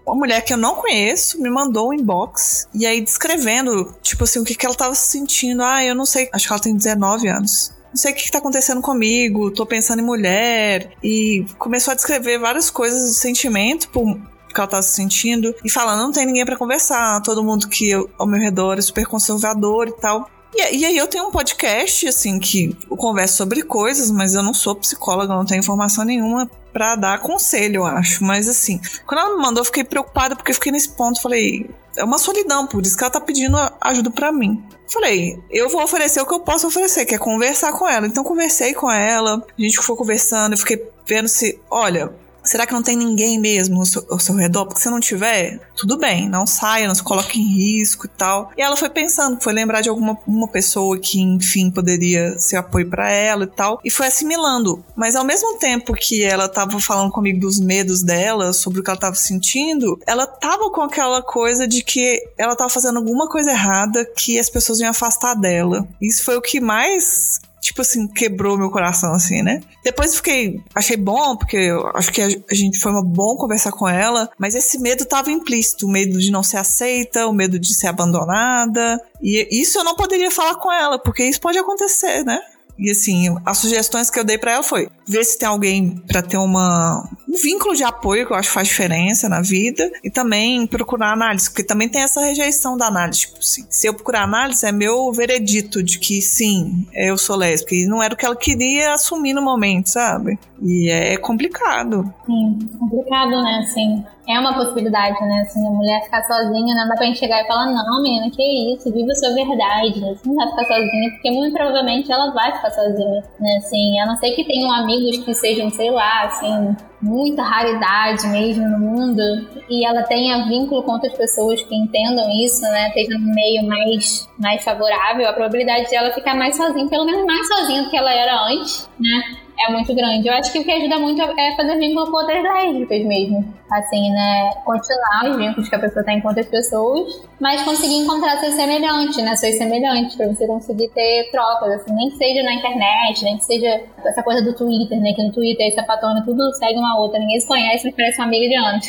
[0.05, 4.41] uma mulher que eu não conheço me mandou um inbox e aí descrevendo, tipo assim,
[4.41, 5.63] o que, que ela tava sentindo.
[5.63, 8.39] Ah, eu não sei, acho que ela tem 19 anos não sei o que, está
[8.39, 10.93] acontecendo comigo, tô pensando em mulher.
[11.03, 15.71] E começou a descrever várias coisas de sentimento por, que ela tá se sentindo e
[15.71, 19.07] falando, não tem ninguém para conversar, todo mundo que eu, ao meu redor é super
[19.07, 20.31] conservador e tal.
[20.55, 24.43] E, e, aí eu tenho um podcast, assim, que eu converso sobre coisas, mas eu
[24.43, 28.23] não sou psicóloga, não tenho informação nenhuma para dar conselho, eu acho.
[28.23, 31.71] Mas assim, quando ela me mandou, eu fiquei preocupada porque eu fiquei nesse ponto, falei,
[31.97, 34.63] é uma solidão, por isso que ela tá pedindo ajuda para mim.
[34.87, 38.07] Falei, eu vou oferecer o que eu posso oferecer, que é conversar com ela.
[38.07, 42.73] Então conversei com ela, a gente foi conversando, eu fiquei vendo se, olha, Será que
[42.73, 44.67] não tem ninguém mesmo ao seu, ao seu, redor?
[44.67, 48.51] Porque se não tiver, tudo bem, não saia, não se coloque em risco e tal.
[48.57, 52.89] E ela foi pensando, foi lembrar de alguma uma pessoa que, enfim, poderia ser apoio
[52.89, 53.81] para ela e tal.
[53.85, 54.85] E foi assimilando.
[54.97, 58.91] Mas ao mesmo tempo que ela tava falando comigo dos medos dela, sobre o que
[58.91, 63.51] ela tava sentindo, ela tava com aquela coisa de que ela tava fazendo alguma coisa
[63.51, 65.87] errada que as pessoas iam afastar dela.
[66.01, 69.61] Isso foi o que mais tipo assim, quebrou meu coração, assim, né?
[69.85, 73.89] Depois fiquei, achei bom, porque eu acho que a, gente foi uma bom conversar com
[73.89, 77.73] ela, mas esse medo tava implícito, o medo de não ser aceita, o medo de
[77.73, 82.41] ser abandonada, e isso eu não poderia falar com ela, porque isso pode acontecer, né?
[82.79, 86.23] E assim, as sugestões que eu dei para ela foi ver se tem alguém para
[86.23, 90.11] ter uma, um vínculo de apoio, que eu acho que faz diferença na vida, e
[90.11, 93.21] também procurar análise, porque também tem essa rejeição da análise.
[93.21, 97.75] Tipo assim, se eu procurar análise, é meu veredito de que sim, eu sou lésbica.
[97.75, 100.39] E não era o que ela queria assumir no momento, sabe?
[100.61, 102.13] E é complicado.
[102.27, 103.67] Sim, complicado, né?
[103.67, 105.41] Assim, é uma possibilidade, né?
[105.43, 108.75] Assim, a mulher ficar sozinha, não dá pra gente chegar e falar, não, menina, que
[108.75, 110.01] isso, viva a sua verdade.
[110.01, 113.57] Você não vai ficar sozinha, porque muito provavelmente ela vai ficar sozinha, né?
[113.59, 118.69] Assim, a não ser que tenham amigos que sejam, sei lá, assim, muita raridade mesmo
[118.69, 119.23] no mundo
[119.69, 122.89] e ela tenha vínculo com outras pessoas que entendam isso, né?
[122.89, 127.27] Esteja no meio mais, mais favorável, a probabilidade de ela ficar mais sozinha, pelo menos
[127.27, 129.43] mais sozinha do que ela era antes, né?
[129.59, 130.29] é muito grande.
[130.29, 133.55] Eu acho que o que ajuda muito é fazer vínculo com outras lésbicas mesmo.
[133.73, 134.53] Assim, né?
[134.67, 139.17] Continuar os vínculos que a pessoa tem com outras pessoas, mas conseguir encontrar seus semelhantes,
[139.17, 139.35] né?
[139.35, 143.45] Seus semelhantes, pra você conseguir ter trocas, assim, nem que seja na internet, nem que
[143.45, 145.15] seja essa coisa do Twitter, né?
[145.15, 148.27] Que no Twitter, essa patona, tudo segue uma outra, ninguém se conhece, mas parece uma
[148.27, 148.87] amiga de anos.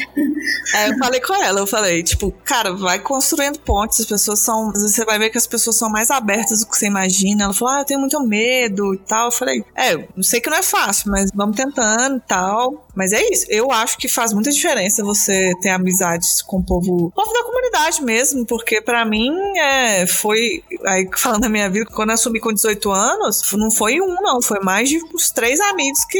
[0.75, 4.69] É, eu falei com ela, eu falei, tipo, cara, vai construindo pontes, as pessoas são.
[4.73, 7.45] Você vai ver que as pessoas são mais abertas do que você imagina.
[7.45, 9.27] Ela falou, ah, eu tenho muito medo e tal.
[9.27, 12.85] Eu falei, é, não sei que não é fácil, mas vamos tentando e tal.
[12.93, 13.45] Mas é isso.
[13.49, 14.72] Eu acho que faz muita diferença
[15.03, 20.63] você ter amizades com o povo, povo da comunidade mesmo, porque para mim é, foi.
[20.85, 24.41] Aí falando da minha vida, quando eu assumi com 18 anos, não foi um, não,
[24.41, 26.19] foi mais de uns três amigos que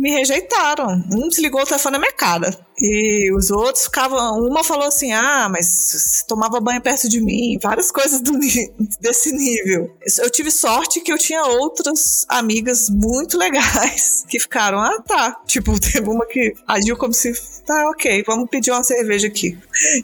[0.00, 1.04] me rejeitaram.
[1.12, 2.56] Um desligou o telefone na minha cara.
[2.82, 4.40] E os outros ficavam.
[4.40, 7.58] Uma falou assim: ah, mas tomava banho perto de mim.
[7.62, 8.32] Várias coisas do,
[8.98, 9.94] desse nível.
[10.18, 15.42] Eu tive sorte que eu tinha outras amigas muito legais que ficaram: ah, tá.
[15.46, 17.32] Tipo, teve uma que agiu como se.
[17.70, 19.56] Tá, ok, vamos pedir uma cerveja aqui.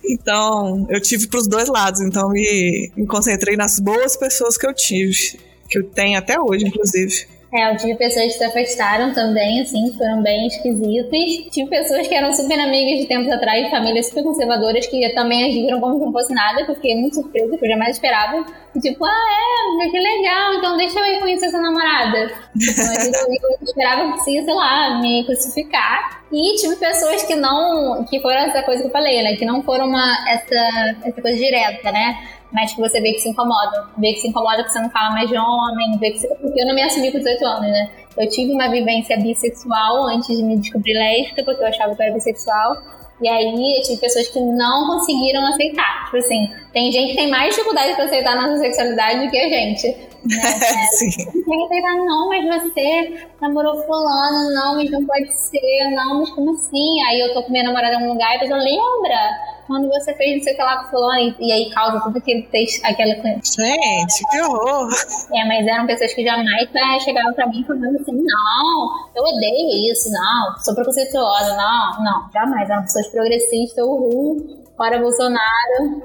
[0.09, 2.01] Então, eu tive pros dois lados.
[2.01, 5.37] Então, me, me concentrei nas boas pessoas que eu tive.
[5.69, 7.27] Que eu tenho até hoje, inclusive.
[7.53, 11.53] É, eu tive pessoas que se afastaram também, assim, foram bem esquisitas.
[11.53, 15.81] Tive pessoas que eram super amigas de tempos atrás, famílias super conservadoras, que também agiram
[15.81, 18.45] como se não fosse nada, que eu fiquei muito surpresa, porque eu jamais esperava.
[18.75, 22.33] E tipo, ah, é, que legal, então deixa eu ir conhecer essa namorada.
[22.59, 26.25] Tipo, eu, esperava que ia, sei lá, me crucificar.
[26.33, 29.63] E tive pessoas que não, que foram essa coisa que eu falei, né, que não
[29.63, 32.19] foram uma, essa, essa coisa direta, né
[32.53, 33.89] mas que você vê que se incomoda.
[33.99, 36.29] Vê que se incomoda que você não fala mais de homem, vê que você...
[36.29, 37.91] porque eu não me assumi com 18 anos, né?
[38.17, 42.07] Eu tive uma vivência bissexual antes de me descobrir lésbica, porque eu achava que eu
[42.07, 42.77] era bissexual.
[43.21, 46.05] E aí eu tive pessoas que não conseguiram aceitar.
[46.05, 49.39] Tipo assim, tem gente que tem mais dificuldade para aceitar a nossa sexualidade do que
[49.39, 49.89] a gente.
[49.89, 50.07] Né?
[50.27, 51.25] É, sim.
[51.25, 56.31] Tem que aceitar, não, mas você namorou fulano, não, mas não pode ser, não, mas
[56.31, 57.03] como assim?
[57.09, 59.19] Aí eu tô com minha namorada em um lugar e a pessoa lembra
[59.67, 62.85] quando você fez não sei o que lá fulano, e, aí causa tudo aquele texto,
[62.85, 63.15] aquela...
[63.15, 64.89] Gente, que horror!
[65.35, 66.69] É, mas eram pessoas que jamais
[67.03, 72.69] chegavam pra mim falando assim, não, eu odeio isso, não, sou preconceituosa, não, não, jamais,
[72.69, 76.03] eram pessoas progressistas, uhul, fora Bolsonaro,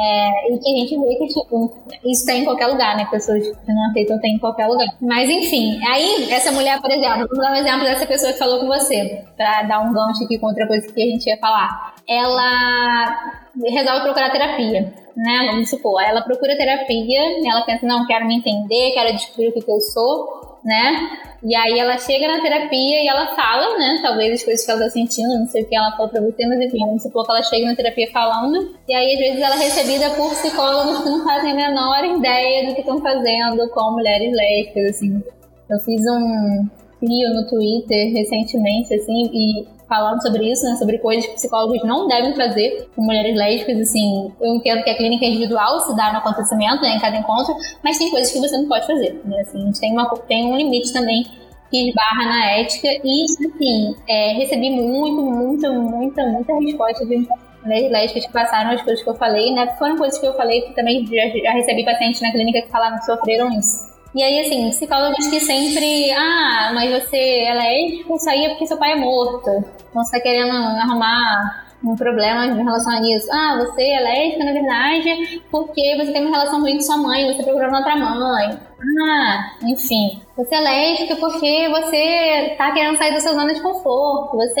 [0.00, 3.04] é, e que a gente vê que, tipo, isso tem em qualquer lugar, né?
[3.10, 4.86] Pessoas que não aceitam tem em qualquer lugar.
[5.00, 8.60] Mas, enfim, aí, essa mulher, por exemplo, vamos dar um exemplo dessa pessoa que falou
[8.60, 11.94] com você, pra dar um gancho aqui contra a coisa que a gente ia falar.
[12.08, 15.48] Ela resolve procurar terapia, né?
[15.50, 19.70] Vamos supor, ela procura terapia, ela pensa, não, quero me entender, quero descobrir o que,
[19.70, 21.10] eu sou né?
[21.42, 24.00] E aí ela chega na terapia e ela fala, né?
[24.02, 26.46] Talvez as coisas que ela tá sentindo, não sei o que ela falou pra você,
[26.46, 28.74] mas enfim, vamos supor que ela chega na terapia falando.
[28.88, 32.66] E aí, às vezes, ela é recebida por psicólogos que não fazem a menor ideia
[32.66, 35.22] do que estão fazendo com mulheres lésbicas, assim.
[35.70, 36.68] Eu fiz um
[36.98, 42.06] fio no Twitter recentemente, assim, e falando sobre isso, né, sobre coisas que psicólogos não
[42.06, 46.18] devem fazer com mulheres lésbicas, assim, eu entendo que a clínica individual se dá no
[46.18, 49.62] acontecimento, né, em cada encontro, mas tem coisas que você não pode fazer, né, assim,
[49.62, 51.24] a gente tem, uma, tem um limite também
[51.70, 57.26] que esbarra na ética e, assim, é, recebi muito, muita, muita, muita resposta de
[57.62, 60.62] mulheres lésbicas que passaram as coisas que eu falei, né, foram coisas que eu falei
[60.62, 63.97] que também já, já recebi pacientes na clínica que falaram que sofreram isso.
[64.14, 66.10] E aí, assim, psicólogos que sempre.
[66.12, 69.50] Ah, mas você é lésbico, isso aí é porque seu pai é morto.
[69.90, 73.30] Então você tá querendo arrumar um problema em relação a isso.
[73.30, 77.32] Ah, você é lésbica, na verdade, porque você tem uma relação ruim com sua mãe,
[77.32, 78.58] você procurou outra mãe.
[78.80, 80.20] Ah, enfim.
[80.36, 84.36] Você é lésbica porque você tá querendo sair da sua zona de conforto.
[84.36, 84.60] Você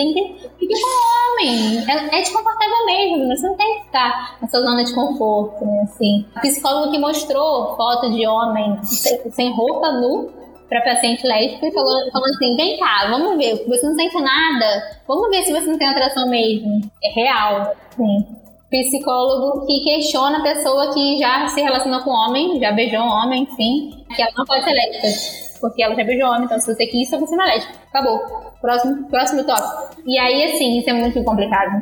[0.58, 1.84] fica com homem.
[1.88, 3.28] É, é desconfortável mesmo.
[3.28, 5.82] Você não tem que ficar na sua zona de conforto, né?
[5.82, 6.26] Assim.
[6.34, 10.30] A psicóloga que mostrou foto de homem sem, sem roupa nu
[10.68, 15.00] para paciente lésbica e falou, falou assim: vem cá, vamos ver, você não sente nada,
[15.06, 16.80] vamos ver se você não tem atração mesmo.
[17.02, 18.26] É real, sim.
[18.70, 23.44] Psicólogo que questiona a pessoa que já se relacionou com homem, já beijou um homem,
[23.44, 25.58] enfim, que ela não pode ser lésbica.
[25.60, 27.78] Porque ela já beijou homem, então se você quis, você não é lésbica.
[27.88, 28.18] Acabou.
[28.60, 30.02] Próximo, próximo tópico.
[30.06, 31.80] E aí, assim, isso é muito complicado.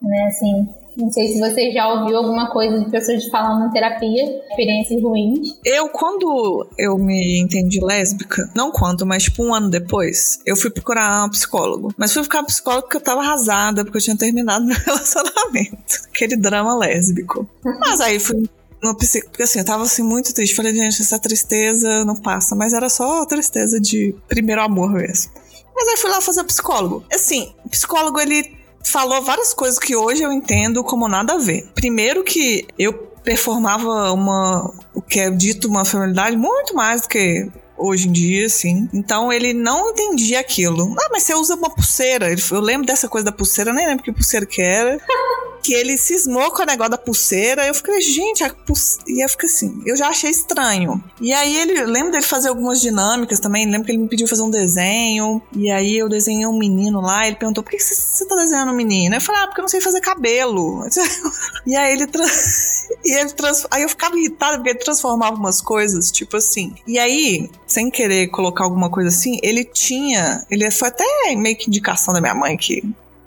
[0.00, 4.40] Né, assim, não sei se você já ouviu alguma coisa de pessoas falando em terapia,
[4.50, 5.58] experiências ruins.
[5.64, 10.70] Eu, quando eu me entendi lésbica, não quando, mas tipo um ano depois, eu fui
[10.70, 11.94] procurar um psicólogo.
[11.96, 16.02] Mas fui ficar psicólogo porque eu tava arrasada, porque eu tinha terminado meu relacionamento.
[16.08, 17.48] Aquele drama lésbico.
[17.80, 18.42] Mas aí fui
[18.82, 20.54] no psico, porque assim, eu tava assim muito triste.
[20.54, 25.32] Falei, gente, essa tristeza não passa, mas era só tristeza de primeiro amor mesmo.
[25.74, 27.04] Mas aí fui lá fazer psicólogo.
[27.12, 31.68] Assim, psicólogo ele falou várias coisas que hoje eu entendo como nada a ver.
[31.74, 32.92] Primeiro que eu
[33.22, 37.48] performava uma o que é dito uma feminilidade muito mais do que
[37.82, 38.88] hoje em dia, assim.
[38.92, 40.94] Então ele não entendia aquilo.
[40.98, 42.28] Ah, mas você usa uma pulseira.
[42.50, 44.98] Eu lembro dessa coisa da pulseira, nem lembro que pulseira que era.
[45.62, 47.66] que ele cismou com o negócio da pulseira.
[47.66, 49.04] Eu fiquei, gente, a pulseira.
[49.06, 51.02] E eu fiquei assim, eu já achei estranho.
[51.20, 53.66] E aí ele, lembro dele fazer algumas dinâmicas também.
[53.66, 55.40] Lembro que ele me pediu fazer um desenho.
[55.54, 57.26] E aí eu desenhei um menino lá.
[57.26, 59.14] Ele perguntou: por que você, você tá desenhando um menino?
[59.14, 60.84] Eu falei, ah, porque eu não sei fazer cabelo.
[61.66, 62.06] e aí ele.
[62.06, 62.24] Tra...
[63.04, 63.66] e ele trans...
[63.70, 66.74] Aí eu ficava irritada porque ele transformava umas coisas, tipo assim.
[66.86, 70.44] E aí, sem querer colocar alguma coisa assim, ele tinha.
[70.50, 71.04] Ele foi até
[71.34, 72.82] meio que indicação da minha mãe que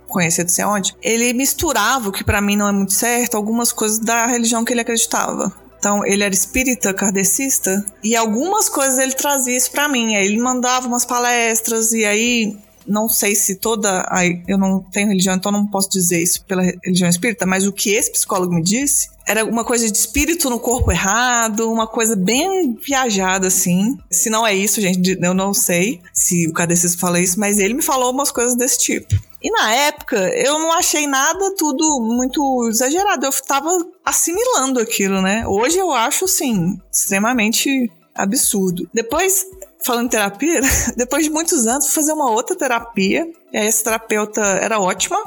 [0.08, 3.74] conhecer de sei onde, ele misturava, o que para mim não é muito certo, algumas
[3.74, 5.54] coisas da religião que ele acreditava.
[5.78, 10.16] Então, ele era espírita, kardecista, e algumas coisas ele trazia isso para mim.
[10.16, 14.06] Aí ele mandava umas palestras, e aí não sei se toda.
[14.10, 17.72] Aí eu não tenho religião, então não posso dizer isso pela religião espírita, mas o
[17.72, 22.16] que esse psicólogo me disse era uma coisa de espírito no corpo errado, uma coisa
[22.16, 23.98] bem viajada, assim.
[24.10, 27.74] Se não é isso, gente, eu não sei se o kardecista fala isso, mas ele
[27.74, 29.16] me falou umas coisas desse tipo.
[29.42, 33.26] E na época, eu não achei nada tudo muito exagerado.
[33.26, 33.70] Eu tava
[34.04, 35.46] assimilando aquilo, né?
[35.48, 38.90] Hoje eu acho, assim, extremamente absurdo.
[38.94, 39.46] Depois,
[39.84, 40.62] falando em terapia,
[40.96, 43.28] depois de muitos anos, fui fazer uma outra terapia.
[43.52, 45.18] E aí, essa terapeuta era ótima.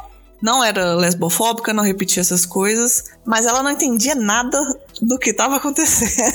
[0.40, 4.58] Não era lesbofóbica, não repetia essas coisas, mas ela não entendia nada
[5.02, 6.32] do que estava acontecendo.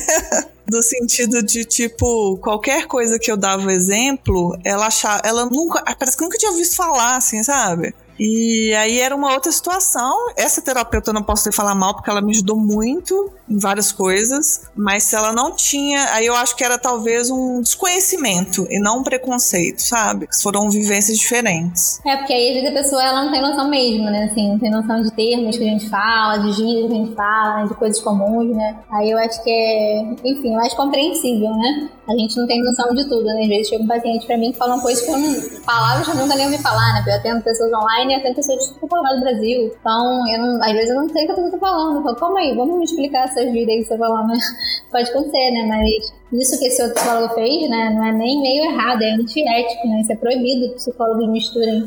[0.67, 6.17] do sentido de tipo qualquer coisa que eu dava exemplo, ela achava, ela nunca, parece
[6.17, 7.93] que nunca tinha visto falar, assim, sabe?
[8.19, 10.15] E aí era uma outra situação.
[10.36, 14.69] Essa terapeuta eu não posso falar mal porque ela me ajudou muito em várias coisas,
[14.76, 19.00] mas se ela não tinha, aí eu acho que era talvez um desconhecimento e não
[19.00, 20.27] um preconceito, sabe?
[20.42, 22.00] Foram vivências diferentes.
[22.06, 24.29] É, porque aí às vezes a pessoa ela não tem noção mesmo, né?
[24.31, 27.15] Assim, não tem noção de termos que a gente fala, de gírias que a gente
[27.15, 28.77] fala, de coisas comuns, né?
[28.92, 31.90] Aí eu acho que é, enfim, mais compreensível, né?
[32.08, 33.42] A gente não tem noção de tudo, né?
[33.44, 35.33] Às vezes chega um paciente pra mim que fala uma coisa que eu não.
[35.65, 37.04] Palavras que eu nunca nem ouvi falar, né?
[37.08, 39.73] Eu atendo pessoas online e atendo pessoas que estão do Brasil.
[39.79, 41.97] Então, eu não, às vezes eu não sei o que a pessoa falando.
[41.97, 44.35] Eu falo, calma aí, vamos me explicar essas vidas aí que você falou, né?
[44.91, 45.65] Pode acontecer, né?
[45.67, 47.91] Mas isso que esse outro psicólogo fez, né?
[47.95, 50.01] Não é nem meio errado, é antiético, né?
[50.01, 51.83] Isso é proibido que psicólogos misturem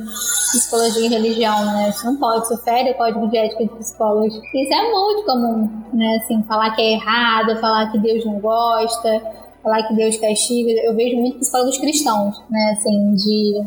[0.52, 1.88] psicologia e religião, né?
[1.88, 4.34] Isso não pode, isso fere o código de ética de psicólogos.
[4.54, 6.20] Isso é muito comum, né?
[6.22, 9.20] Assim, falar que é errado, falar que Deus não gosta,
[9.62, 10.70] falar que Deus castiga.
[10.82, 12.76] Eu vejo muito psicólogos cristãos, né?
[12.78, 13.64] Assim, de,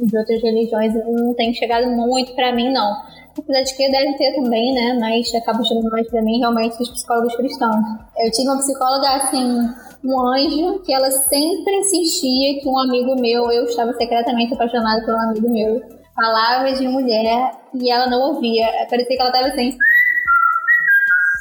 [0.00, 3.02] de outras religiões, não tem chegado muito para mim, não.
[3.36, 4.96] Apesar de que deve ter também, né?
[5.00, 7.84] Mas acaba chegando mais pra mim realmente dos psicólogos cristãos.
[8.16, 9.68] Eu tive uma psicóloga, assim,
[10.04, 15.14] um anjo, que ela sempre insistia que um amigo meu, eu estava secretamente apaixonada por
[15.14, 15.82] um amigo meu,
[16.14, 18.66] falava de mulher e ela não ouvia.
[18.88, 19.76] Parecia que ela estava assim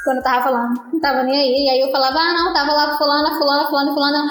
[0.03, 0.81] quando eu tava falando.
[0.91, 1.65] Não tava nem aí.
[1.65, 4.29] E aí eu falava, ah, não, tava lá fulana, fulana, fulana, fulana.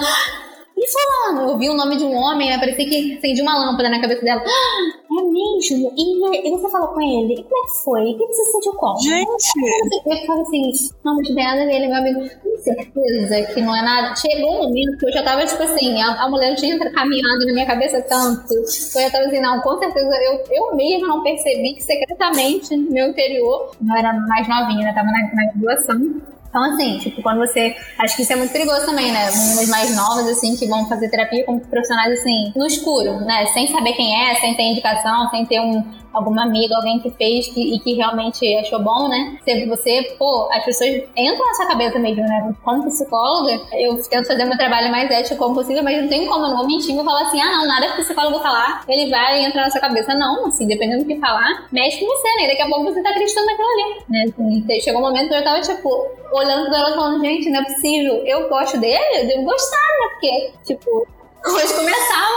[0.83, 1.49] E fulano?
[1.49, 4.43] Eu vi o nome de um homem, parecia que acendia uma lâmpada na cabeça dela.
[4.45, 5.93] Ah, é mesmo?
[5.95, 7.35] E, e, você falou com ele?
[7.35, 8.01] E como é que foi?
[8.01, 8.99] O que você sentiu como?
[8.99, 10.01] Gente!
[10.05, 10.71] Eu ficava assim,
[11.05, 12.19] não, mas bem nada ele, meu amigo.
[12.19, 14.13] Com certeza que não é nada.
[14.17, 17.53] Chegou um momento que eu já tava, tipo assim, a, a mulher tinha caminhado na
[17.53, 18.53] minha cabeça tanto.
[18.53, 22.91] Eu já tava assim, não, com certeza eu, eu mesmo não percebi que secretamente no
[22.91, 24.93] meu interior, não era mais novinha, né?
[24.93, 27.75] Tava na, na graduação então, assim, tipo, quando você.
[27.97, 29.25] Acho que isso é muito perigoso também, né?
[29.31, 33.47] Meninas mais novas, assim, que vão fazer terapia com profissionais, assim, no escuro, né?
[33.47, 35.83] Sem saber quem é, sem ter indicação, sem ter um,
[36.13, 39.37] alguma amiga, alguém que fez que, e que realmente achou bom, né?
[39.43, 42.53] Se você, pô, as pessoas entram na sua cabeça mesmo, né?
[42.63, 46.45] Como psicóloga, eu tento fazer meu trabalho mais ético como possível, mas não tem como,
[46.45, 49.09] eu não vou mentir, vou falar assim, ah, não, nada que o psicólogo falar, ele
[49.09, 50.13] vai entrar na sua cabeça.
[50.13, 52.47] Não, assim, dependendo do que falar, mexe com você, né?
[52.47, 54.23] Daqui a pouco você tá acreditando naquilo ali, né?
[54.29, 57.63] Assim, chegou um momento que eu tava, tipo, olhando pra ela falando, gente, não é
[57.63, 60.09] possível, eu gosto dele, eu devo gostar, né?
[60.11, 61.07] Porque, tipo,
[61.43, 62.33] coisa começava,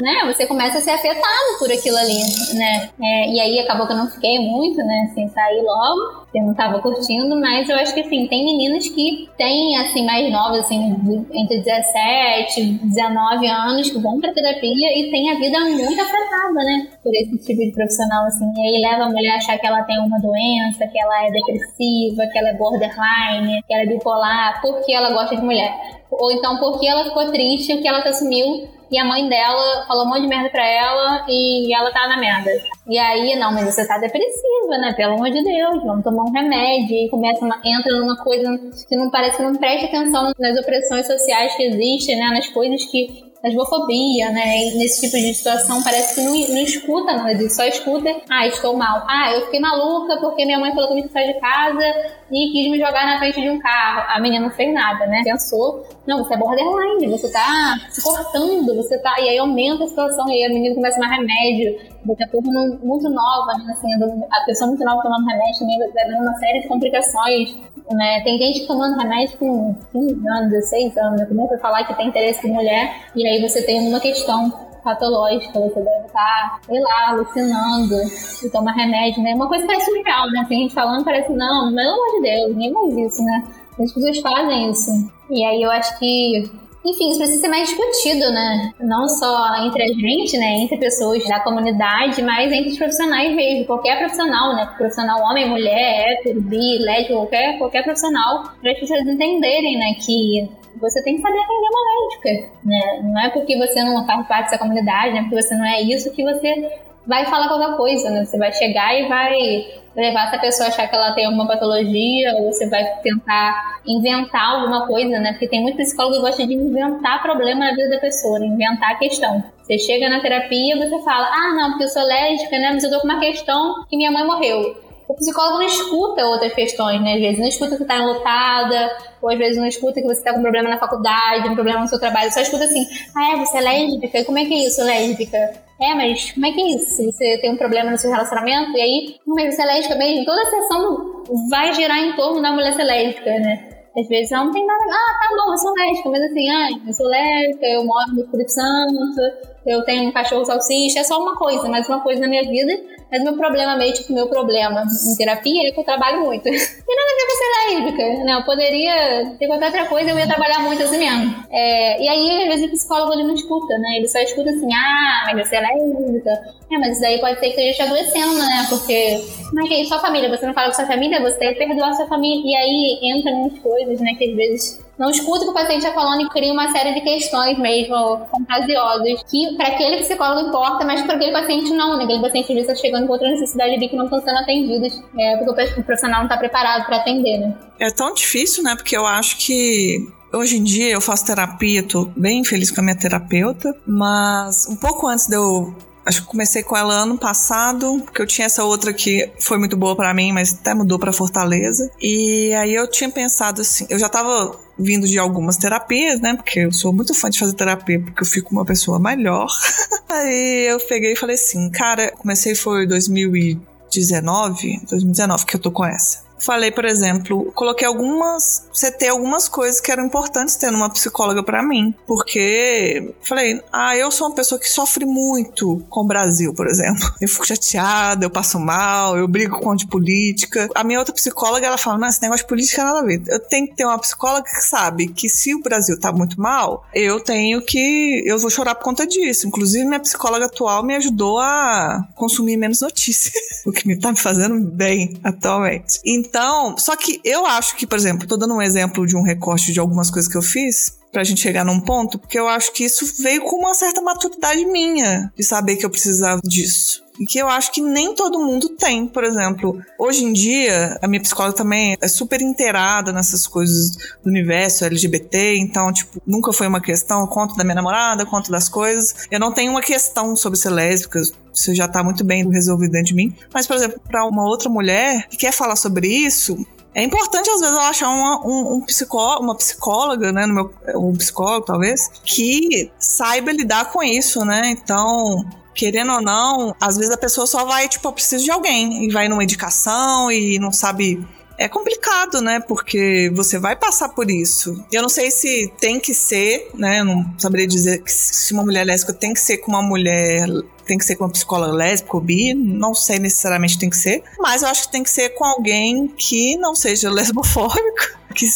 [0.00, 0.32] né?
[0.32, 2.20] Você começa a ser afetado por aquilo ali,
[2.54, 2.90] né?
[3.00, 5.08] É, e aí acabou que eu não fiquei muito, né?
[5.10, 9.28] Assim, saí logo eu não tava curtindo, mas eu acho que assim, tem meninas que
[9.38, 10.96] têm assim mais novas, assim,
[11.32, 16.54] entre 17 e 19 anos, que vão pra terapia e têm a vida muito afetada,
[16.54, 16.88] né?
[17.02, 18.50] Por esse tipo de profissional, assim.
[18.56, 21.30] E aí leva a mulher a achar que ela tem uma doença, que ela é
[21.30, 25.72] depressiva, que ela é borderline, que ela é bipolar, porque ela gosta de mulher.
[26.10, 30.04] Ou então porque ela ficou triste, que ela se assumiu e a mãe dela falou
[30.04, 32.50] um monte de merda pra ela e ela tá na merda.
[32.86, 34.92] E aí, não, mas você tá depressiva, né?
[34.94, 36.96] Pelo amor de Deus, vamos tomar um remédio.
[36.96, 38.48] E começa, uma, entra numa coisa
[38.88, 42.30] que não parece que não presta atenção nas opressões sociais que existem, né?
[42.30, 44.64] Nas coisas que lesbofobia, né?
[44.64, 48.46] E nesse tipo de situação parece que não, não escuta nada disso, só escuta, ah,
[48.46, 49.04] estou mal.
[49.06, 51.84] Ah, eu fiquei maluca porque minha mãe falou que eu sair de casa
[52.30, 54.04] e quis me jogar na frente de um carro.
[54.08, 55.20] A menina não fez nada, né?
[55.22, 59.14] Pensou, não, você é borderline, você tá se cortando, você tá.
[59.20, 61.78] E aí aumenta a situação, e aí a menina começa a tomar remédio.
[62.04, 63.72] Daqui a pouco, muito nova, né?
[63.72, 63.88] Assim,
[64.30, 67.56] a pessoa muito nova tomando remédio também vai uma série de complicações.
[67.90, 68.22] Né?
[68.22, 71.20] Tem gente tomando remédio com 15 anos, 16 anos.
[71.20, 74.50] Eu começo a falar que tem interesse por mulher, e aí você tem uma questão
[74.82, 77.94] patológica, você deve estar, sei lá, alucinando
[78.42, 79.34] e toma remédio, né?
[79.34, 80.44] Uma coisa parece surreal, né?
[80.48, 83.44] Tem gente falando, parece, não, pelo amor de Deus, ninguém faz isso, né?
[83.80, 84.90] As pessoas fazem isso.
[85.30, 86.50] E aí eu acho que
[86.84, 88.72] enfim, isso precisa ser mais discutido, né?
[88.78, 90.58] Não só entre a gente, né?
[90.58, 93.64] Entre pessoas da comunidade, mas entre os profissionais mesmo.
[93.64, 94.66] Qualquer profissional, né?
[94.76, 98.44] Profissional homem, mulher, hétero, bi, lésbico, qualquer, qualquer profissional.
[98.60, 99.94] Para as pessoas entenderem, né?
[100.04, 100.46] Que
[100.78, 103.00] você tem que saber atender uma médica, né?
[103.02, 105.20] Não é porque você não faz parte dessa comunidade, né?
[105.22, 106.70] Porque você não é isso que você
[107.06, 108.24] vai falar qualquer coisa, né?
[108.24, 112.34] Você vai chegar e vai levar essa pessoa a achar que ela tem alguma patologia,
[112.34, 115.32] ou você vai tentar inventar alguma coisa, né?
[115.32, 118.46] Porque tem muito psicólogo que gosta de inventar problema na vida da pessoa, né?
[118.46, 119.44] inventar a questão.
[119.62, 122.70] Você chega na terapia, você fala, ah, não, porque eu sou lésbica, né?
[122.72, 126.54] Mas eu tô com uma questão que minha mãe morreu o psicólogo não escuta outras
[126.54, 127.14] questões, né?
[127.14, 130.22] Às vezes não escuta que você tá enlutada, ou às vezes não escuta que você
[130.22, 133.36] tá com problema na faculdade, um problema no seu trabalho, só escuta assim, ah, é,
[133.36, 134.24] você é lésbica?
[134.24, 135.38] Como é que é isso, lésbica?
[135.80, 137.02] É, mas como é que é isso?
[137.04, 140.24] Você tem um problema no seu relacionamento, e aí, mas você é lésbica mesmo?
[140.24, 143.70] Toda a sessão vai girar em torno da mulher ser lésbica, né?
[143.96, 144.82] Às vezes ela não tem nada.
[144.88, 148.20] Ah, tá bom, eu sou lésbica, mas assim, ah, eu sou lésbica, eu moro no
[148.22, 152.28] Espírito Santo, eu tenho um cachorro salsicha, é só uma coisa, mais uma coisa na
[152.28, 152.72] minha vida.
[153.10, 156.42] Mas meu problema meio, tipo, meu problema em terapia é que eu trabalho muito.
[156.42, 158.34] Tem nada a ver com ser lésbica, né?
[158.34, 161.34] Eu poderia ter qualquer outra coisa, eu ia trabalhar muito assim mesmo.
[161.50, 163.98] É, e aí, às vezes, o psicólogo ele não escuta, né?
[163.98, 166.30] Ele só escuta assim, ah, mas você é lésbica.
[166.72, 168.66] É, mas isso daí pode ser que esteja te adoecendo, né?
[168.68, 170.36] Porque, como é que é sua família?
[170.36, 172.42] Você não fala com sua família, você que perdoar sua família.
[172.44, 174.14] E aí entra muitas coisas, né?
[174.18, 176.94] Que às vezes não escuta o que o paciente está falando e cria uma série
[176.94, 182.04] de questões mesmo fantasiosas que para aquele psicólogo importa, mas para aquele paciente não, né?
[182.04, 185.36] Aquele paciente às está chegando com outra necessidade ali que não estão sendo atendidas, é,
[185.36, 187.54] porque o profissional não está preparado para atender, né?
[187.78, 188.74] É tão difícil, né?
[188.76, 192.82] Porque eu acho que Hoje em dia eu faço terapia, tô bem feliz com a
[192.82, 195.72] minha terapeuta, mas um pouco antes de eu
[196.06, 199.76] Acho que comecei com ela ano passado, porque eu tinha essa outra que foi muito
[199.76, 201.90] boa para mim, mas até mudou para Fortaleza.
[202.00, 206.34] E aí eu tinha pensado assim, eu já tava vindo de algumas terapias, né?
[206.34, 209.46] Porque eu sou muito fã de fazer terapia, porque eu fico uma pessoa melhor.
[210.10, 215.84] aí eu peguei e falei assim, cara, comecei foi 2019, 2019 que eu tô com
[215.84, 218.68] essa falei, por exemplo, coloquei algumas,
[218.98, 224.10] ter algumas coisas que eram importantes ter numa psicóloga para mim, porque falei, ah, eu
[224.10, 227.12] sou uma pessoa que sofre muito com o Brasil, por exemplo.
[227.20, 230.68] Eu fico chateada, eu passo mal, eu brigo com de política.
[230.74, 233.22] A minha outra psicóloga, ela fala, não, esse negócio de política é nada a ver.
[233.26, 236.86] Eu tenho que ter uma psicóloga que sabe que se o Brasil tá muito mal,
[236.94, 239.46] eu tenho que, eu vou chorar por conta disso.
[239.46, 243.34] Inclusive, minha psicóloga atual me ajudou a consumir menos notícias,
[243.66, 246.00] o que me tá me fazendo bem atualmente.
[246.04, 249.22] Então, então, só que eu acho que, por exemplo, tô dando um exemplo de um
[249.22, 252.72] recorte de algumas coisas que eu fiz pra gente chegar num ponto, porque eu acho
[252.72, 257.03] que isso veio com uma certa maturidade minha de saber que eu precisava disso.
[257.18, 259.80] E que eu acho que nem todo mundo tem, por exemplo.
[259.98, 263.90] Hoje em dia, a minha psicóloga também é super inteirada nessas coisas
[264.22, 267.20] do universo LGBT, então, tipo, nunca foi uma questão.
[267.20, 269.26] Eu da minha namorada, conto das coisas.
[269.30, 271.20] Eu não tenho uma questão sobre ser lésbica,
[271.52, 273.34] isso já tá muito bem resolvido dentro de mim.
[273.52, 277.60] Mas, por exemplo, para uma outra mulher que quer falar sobre isso, é importante, às
[277.60, 280.46] vezes, eu achar uma, um, um psicó, uma psicóloga, né?
[280.46, 284.70] No meu, um psicólogo, talvez, que saiba lidar com isso, né?
[284.70, 285.44] Então,
[285.74, 289.12] querendo ou não, às vezes a pessoa só vai, tipo, eu preciso de alguém, e
[289.12, 291.24] vai numa indicação e não sabe
[291.58, 292.60] é complicado, né?
[292.60, 294.84] Porque você vai passar por isso.
[294.92, 297.00] Eu não sei se tem que ser, né?
[297.00, 300.46] Eu não saberia dizer que se uma mulher lésbica tem que ser com uma mulher.
[300.84, 304.22] Tem que ser com uma psicóloga lésbica ou bi, não sei necessariamente tem que ser,
[304.38, 308.46] mas eu acho que tem que ser com alguém que não seja lesbofóbico, que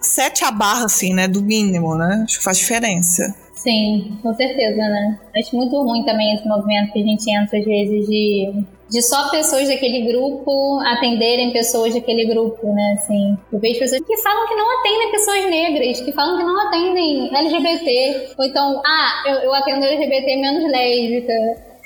[0.00, 1.28] sete a barra, assim, né?
[1.28, 2.22] Do mínimo, né?
[2.24, 3.32] Acho que faz diferença.
[3.62, 5.20] Sim, com certeza, né?
[5.36, 9.30] Acho muito ruim também esse movimento que a gente entra, às vezes, de, de só
[9.30, 12.96] pessoas daquele grupo atenderem pessoas daquele grupo, né?
[12.98, 16.66] Assim, eu vejo pessoas que falam que não atendem pessoas negras, que falam que não
[16.66, 21.32] atendem LGBT, ou então, ah, eu, eu atendo LGBT menos lésbica.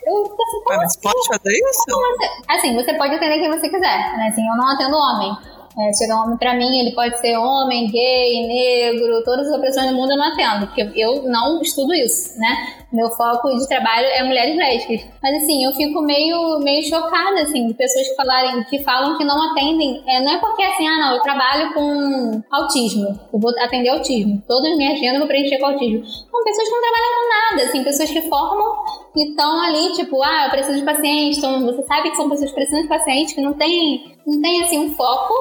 [0.07, 2.41] Eu assim, como Mas pode fazer isso?
[2.49, 4.29] Assim, você pode atender quem você quiser, né?
[4.33, 5.56] Assim, eu não atendo homem.
[5.79, 9.91] É, chega um homem pra mim, ele pode ser homem, gay, negro, todas as opressões
[9.91, 12.77] do mundo eu não atendo, porque eu não estudo isso, né?
[12.91, 15.07] Meu foco de trabalho é mulheres lésbicas.
[15.23, 19.25] Mas assim, eu fico meio, meio chocada, assim, de pessoas que, falarem, que falam que
[19.25, 20.03] não atendem.
[20.09, 24.43] É, não é porque assim, ah, não, eu trabalho com autismo, eu vou atender autismo.
[24.49, 26.07] Toda a minha agenda eu vou preencher com autismo.
[26.07, 28.77] São pessoas que não trabalham com nada, assim, pessoas que formam
[29.15, 31.39] e estão ali, tipo, ah, eu preciso de pacientes.
[31.39, 34.61] Então, você sabe que são pessoas que precisam de pacientes, que não tem, não tem
[34.61, 35.33] assim, um foco,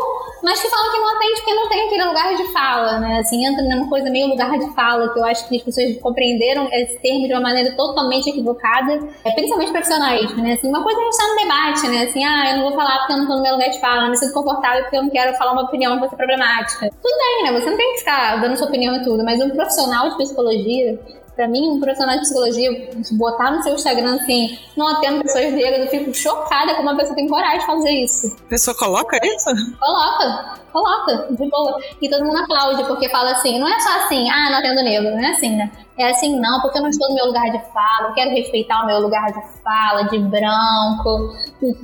[0.44, 3.20] mas que falam que não atende porque não tem aquele lugar de fala, né?
[3.20, 6.70] Assim, entra numa coisa meio lugar de fala, que eu acho que as pessoas compreenderam
[6.72, 8.94] esse termo de uma maneira totalmente equivocada,
[9.26, 10.54] é, principalmente profissionais, né?
[10.54, 12.04] Assim, uma coisa é a gente tá no debate, né?
[12.04, 14.04] Assim, ah, eu não vou falar porque eu não tô no meu lugar de fala,
[14.04, 16.90] eu me sinto confortável porque eu não quero falar uma opinião que vai ser problemática.
[17.02, 17.60] Tudo bem, né?
[17.60, 21.00] Você não tem que ficar dando sua opinião e tudo, mas um profissional de psicologia
[21.36, 25.82] Pra mim, um profissional de psicologia, botar no seu Instagram assim, não atendo pessoas negras,
[25.82, 28.38] eu fico chocada como uma pessoa tem coragem de fazer isso.
[28.46, 29.78] A pessoa coloca isso?
[29.78, 31.78] Coloca, coloca, de boa.
[32.02, 35.12] E todo mundo aplaude, porque fala assim, não é só assim, ah, não atendo negro,
[35.12, 35.70] não é assim, né?
[35.98, 38.84] É assim, não, porque eu não estou no meu lugar de fala, eu quero respeitar
[38.84, 41.36] o meu lugar de fala, de branco,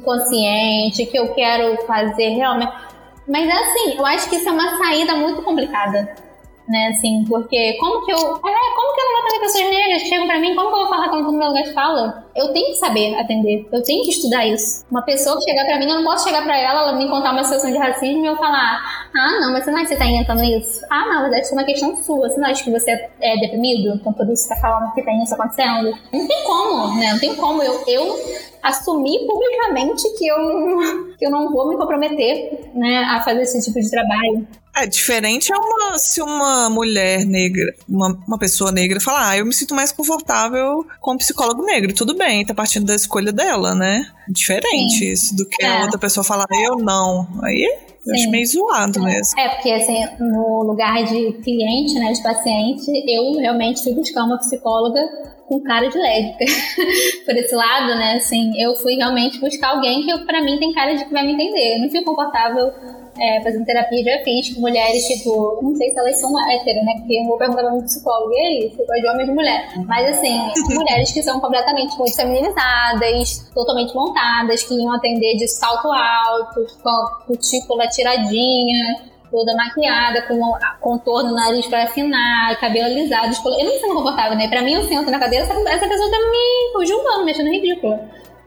[0.05, 2.71] consciente, que eu quero fazer realmente.
[3.27, 6.30] Mas é assim, eu acho que isso é uma saída muito complicada
[6.67, 6.87] né?
[6.89, 8.17] Assim, porque como que eu.
[8.17, 10.55] É, como que eu não vou atender pessoas negras que chegam pra mim?
[10.55, 12.25] Como que eu vou falar com o meu lugar de fala?
[12.35, 14.85] Eu tenho que saber atender, eu tenho que estudar isso.
[14.89, 17.31] Uma pessoa que chegar pra mim, eu não posso chegar pra ela, ela me contar
[17.31, 19.99] uma situação de racismo e eu falar: ah, não, mas você não acha que você
[19.99, 20.85] tá inventando isso?
[20.89, 22.29] Ah, não, mas isso é uma questão sua.
[22.29, 22.91] Você não acha que você
[23.21, 23.95] é deprimido?
[23.95, 25.91] Então por isso você tá falando que tem isso acontecendo?
[26.13, 27.11] Não tem como, né?
[27.11, 28.15] Não tem como eu, eu
[28.63, 30.37] assumir publicamente que eu,
[31.17, 34.47] que eu não vou me comprometer né, a fazer esse tipo de trabalho.
[34.75, 39.45] É, diferente é uma, se uma mulher negra, uma, uma pessoa negra falar, ah, eu
[39.45, 41.93] me sinto mais confortável com um psicólogo negro.
[41.93, 44.05] Tudo bem, tá partindo da escolha dela, né?
[44.29, 45.11] Diferente Sim.
[45.11, 45.77] isso do que é.
[45.77, 47.27] a outra pessoa falar, eu não.
[47.43, 47.63] Aí
[48.07, 49.39] eu acho meio zoado mesmo.
[49.39, 54.39] É, porque assim, no lugar de cliente, né, de paciente, eu realmente fui buscar uma
[54.39, 55.01] psicóloga
[55.47, 56.45] com cara de lésbica.
[57.25, 60.95] Por esse lado, né, assim, eu fui realmente buscar alguém que para mim tem cara
[60.95, 61.75] de que vai me entender.
[61.75, 62.71] Eu não fico confortável
[63.19, 66.93] é, fazendo terapia, já fiz com mulheres, tipo, não sei se elas são héteras, né?
[66.97, 69.33] Porque eu vou perguntar pra um psicólogo, e aí, você gosta de homem ou de
[69.33, 69.73] mulher?
[69.85, 70.39] Mas assim,
[70.73, 76.89] mulheres que são completamente muito feminizadas, totalmente montadas, que iam atender de salto alto, com
[76.89, 80.39] a cutícula tiradinha, toda maquiada, com
[80.79, 84.47] contorno no nariz para afinar, cabelo alisado, eu não me sinto confortável, né?
[84.47, 87.99] Pra mim, eu sento na cadeira, essa, essa pessoa tá me julgando, me achando ridículo,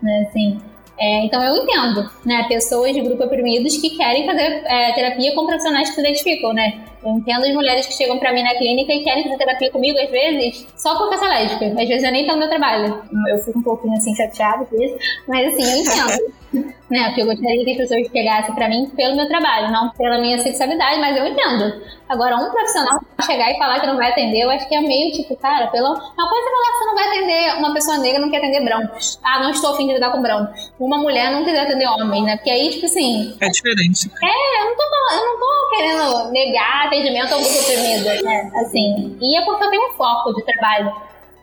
[0.02, 0.26] né?
[0.28, 0.60] Assim,
[0.98, 5.46] é, então eu entendo, né, pessoas de grupo oprimidos que querem fazer é, terapia com
[5.46, 6.84] profissionais que se identificam, né?
[7.04, 9.98] Eu entendo as mulheres que chegam para mim na clínica e querem fazer terapia comigo,
[9.98, 11.66] às vezes, só porque eu sou lésbica.
[11.66, 13.02] Às vezes eu nem pelo meu trabalho.
[13.28, 14.96] Eu fico um pouquinho assim chateada por isso,
[15.28, 16.74] mas assim, eu entendo.
[16.90, 17.06] né?
[17.06, 20.38] Porque eu gostaria que as pessoas pegassem pra mim pelo meu trabalho, não pela minha
[20.38, 21.82] sexualidade, mas eu entendo.
[22.08, 25.12] Agora, um profissional chegar e falar que não vai atender, eu acho que é meio
[25.12, 25.90] tipo, cara, pela...
[25.90, 28.64] uma coisa é falar que você não vai atender uma pessoa negra não quer atender
[28.64, 29.18] brancos.
[29.24, 30.72] Ah, não estou afim de lidar com brancos.
[30.78, 32.36] Uma mulher não quiser atender homens, né?
[32.36, 33.36] Porque aí, tipo assim.
[33.40, 34.10] É diferente.
[34.22, 34.84] É, eu não tô,
[35.14, 38.50] eu não tô querendo negar atendimento ao grupo oprimido, né?
[38.56, 39.16] Assim.
[39.20, 40.92] E é porque eu tenho um foco de trabalho,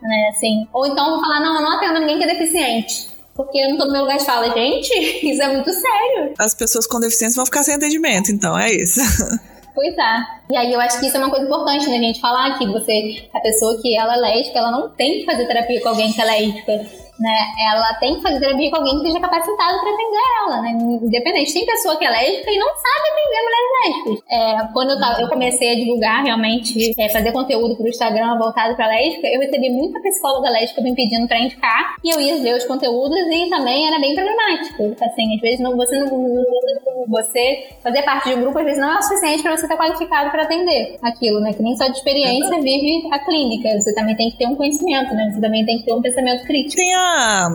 [0.02, 0.30] né?
[0.30, 0.66] Assim.
[0.72, 3.12] Ou então vou falar, não, eu não atendo ninguém que é deficiente.
[3.34, 4.92] Porque eu não tô no meu lugar de fala, gente,
[5.26, 6.34] isso é muito sério.
[6.38, 9.00] As pessoas com deficiência vão ficar sem atendimento, então é isso.
[9.74, 10.41] Pois é.
[10.50, 12.20] E aí eu acho que isso é uma coisa importante, né, gente?
[12.20, 15.80] Falar que você, a pessoa que ela é lésbica, ela não tem que fazer terapia
[15.80, 17.38] com alguém que é lésbica né?
[17.72, 20.70] Ela tem que fazer terapia com alguém que esteja capacitado para atender ela, né?
[21.02, 21.54] Independente.
[21.54, 24.24] Tem pessoa que é lésbica e não sabe atender mulheres lésbicas.
[24.28, 28.74] É, quando eu, tava, eu, comecei a divulgar realmente, é, fazer conteúdo pro Instagram voltado
[28.74, 32.56] para lésbica, eu recebi muita psicóloga lésbica me pedindo para indicar e eu ia ver
[32.56, 34.96] os conteúdos e também era bem problemático.
[35.00, 36.08] Assim, às vezes não, você não,
[37.08, 39.76] você fazer parte de um grupo às vezes não é o suficiente para você estar
[39.76, 41.52] qualificado para atender aquilo, né?
[41.52, 43.68] Que nem só de experiência vive a clínica.
[43.80, 45.30] Você também tem que ter um conhecimento, né?
[45.32, 46.76] Você também tem que ter um pensamento crítico.
[46.76, 47.50] Tem a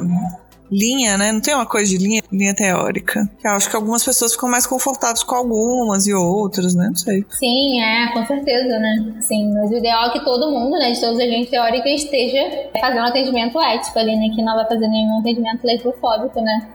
[0.72, 1.32] linha, né?
[1.32, 3.30] Não tem uma coisa de linha, linha teórica.
[3.44, 6.88] Eu acho que algumas pessoas ficam mais confortáveis com algumas e outras, né?
[6.88, 7.26] Não sei.
[7.30, 9.16] Sim, é, com certeza, né?
[9.22, 12.70] Sim, mas o ideal é que todo mundo, né, de todas as linhas teóricas, esteja
[12.80, 14.30] fazendo um atendimento ético ali, né?
[14.36, 16.68] Que não vai fazer nenhum atendimento letrofóbico, né?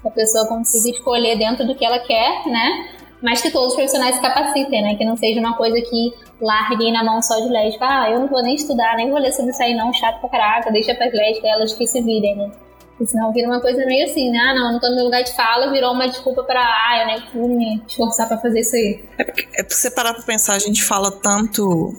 [0.00, 2.88] Que a pessoa consiga escolher dentro do que ela quer, né?
[3.22, 4.94] Mas que todos os profissionais se capacitem, né?
[4.96, 7.86] Que não seja uma coisa que larguem na mão só de lésbica.
[7.86, 10.30] Ah, eu não vou nem estudar, nem vou ler sobre isso aí não, chato pra
[10.30, 12.50] caraca, deixa pras lésbicas, elas que se virem, né?
[12.90, 14.38] Porque senão vira uma coisa meio assim, né?
[14.38, 17.06] Ah, não, não tô no meu lugar de fala, virou uma desculpa pra, ah, eu
[17.06, 19.04] nem fui me esforçar pra fazer isso aí.
[19.18, 21.94] É porque, é porque você parar pra pensar, a gente fala tanto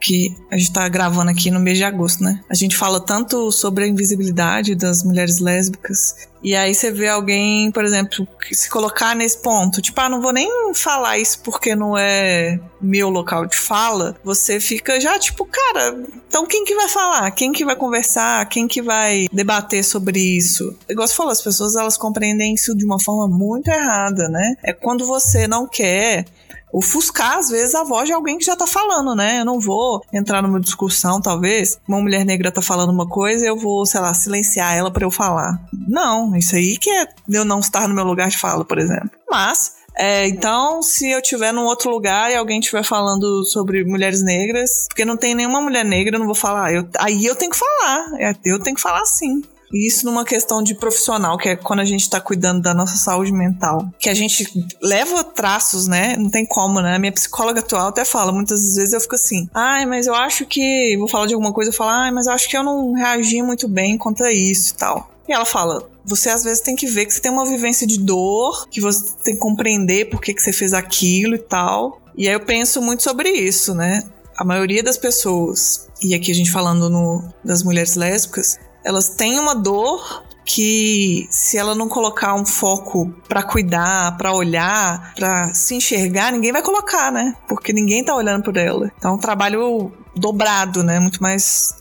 [0.00, 2.40] que a gente tá gravando aqui no mês de agosto, né?
[2.48, 6.28] A gente fala tanto sobre a invisibilidade das mulheres lésbicas.
[6.42, 10.32] E aí você vê alguém, por exemplo, se colocar nesse ponto, tipo, ah, não vou
[10.32, 14.16] nem falar isso porque não é meu local de fala.
[14.22, 17.30] Você fica já tipo, cara, então quem que vai falar?
[17.32, 18.48] Quem que vai conversar?
[18.48, 20.76] Quem que vai debater sobre isso?
[20.88, 24.56] Igual você falou, as pessoas elas compreendem isso de uma forma muito errada, né?
[24.62, 26.26] É quando você não quer
[26.72, 29.40] ofuscar, às vezes, a voz de alguém que já tá falando, né?
[29.40, 33.56] Eu não vou entrar numa discussão, talvez, uma mulher negra tá falando uma coisa eu
[33.56, 35.60] vou, sei lá, silenciar ela para eu falar.
[35.72, 39.10] Não, isso aí que é eu não estar no meu lugar de fala, por exemplo.
[39.30, 44.22] Mas é, então, se eu estiver num outro lugar e alguém estiver falando sobre mulheres
[44.22, 46.72] negras, porque não tem nenhuma mulher negra, eu não vou falar.
[46.74, 48.06] Eu, aí eu tenho que falar.
[48.18, 49.42] É, eu tenho que falar sim.
[49.72, 52.96] E isso numa questão de profissional, que é quando a gente está cuidando da nossa
[52.96, 53.88] saúde mental.
[53.98, 54.46] Que a gente
[54.80, 56.16] leva traços, né?
[56.16, 56.96] Não tem como, né?
[56.96, 60.46] A minha psicóloga atual até fala, muitas vezes eu fico assim, ai, mas eu acho
[60.46, 60.96] que.
[60.98, 63.42] Vou falar de alguma coisa, eu falo, ai, mas eu acho que eu não reagi
[63.42, 65.10] muito bem contra isso e tal.
[65.28, 67.98] E ela fala: você às vezes tem que ver que você tem uma vivência de
[67.98, 72.00] dor, que você tem que compreender por que, que você fez aquilo e tal.
[72.16, 74.02] E aí eu penso muito sobre isso, né?
[74.36, 79.40] A maioria das pessoas, e aqui a gente falando no, das mulheres lésbicas, elas têm
[79.40, 85.74] uma dor que se ela não colocar um foco para cuidar, para olhar, para se
[85.74, 87.34] enxergar, ninguém vai colocar, né?
[87.48, 88.88] Porque ninguém tá olhando por ela.
[88.96, 91.00] Então é um trabalho dobrado, né?
[91.00, 91.74] Muito mais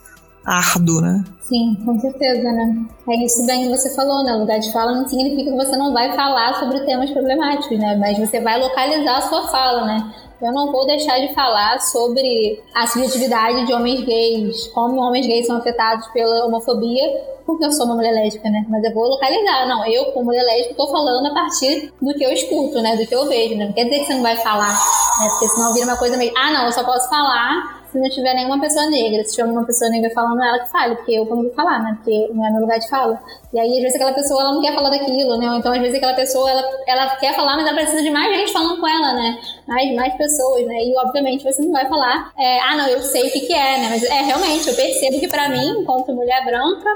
[0.44, 1.24] árduo, né?
[1.42, 2.86] Sim, com certeza, né?
[3.08, 4.34] É isso bem que você falou, né?
[4.34, 7.96] Lugar de fala não significa que você não vai falar sobre temas problemáticos, né?
[7.98, 10.14] Mas você vai localizar a sua fala, né?
[10.42, 15.48] Eu não vou deixar de falar sobre a subjetividade de homens gays, como homens gays
[15.48, 18.66] são afetados pela homofobia, porque eu sou uma mulher lésbica, né?
[18.68, 19.68] Mas eu vou localizar.
[19.68, 22.96] Não, eu, como mulher lésbica, tô falando a partir do que eu escuto, né?
[22.96, 23.66] Do que eu vejo, né?
[23.66, 25.30] Não quer dizer que você não vai falar, né?
[25.30, 28.34] Porque senão vira uma coisa meio, ah, não, eu só posso falar se não tiver
[28.34, 29.24] nenhuma pessoa negra.
[29.24, 31.94] Se tiver uma pessoa negra falando, ela que fale, porque eu não falar, né?
[31.96, 33.22] Porque não é meu lugar de fala.
[33.54, 35.50] E aí, às vezes, aquela pessoa ela não quer falar daquilo, né?
[35.50, 38.36] Ou então, às vezes, aquela pessoa ela, ela quer falar, mas ela precisa de mais
[38.36, 39.40] gente falando com ela, né?
[39.68, 40.76] Mais, mais pessoas, né?
[40.84, 43.78] E, obviamente, você não vai falar, é, ah, não, eu sei o que, que é,
[43.80, 43.88] né?
[43.90, 46.90] Mas é realmente, eu percebo que, pra mim, enquanto mulher branca,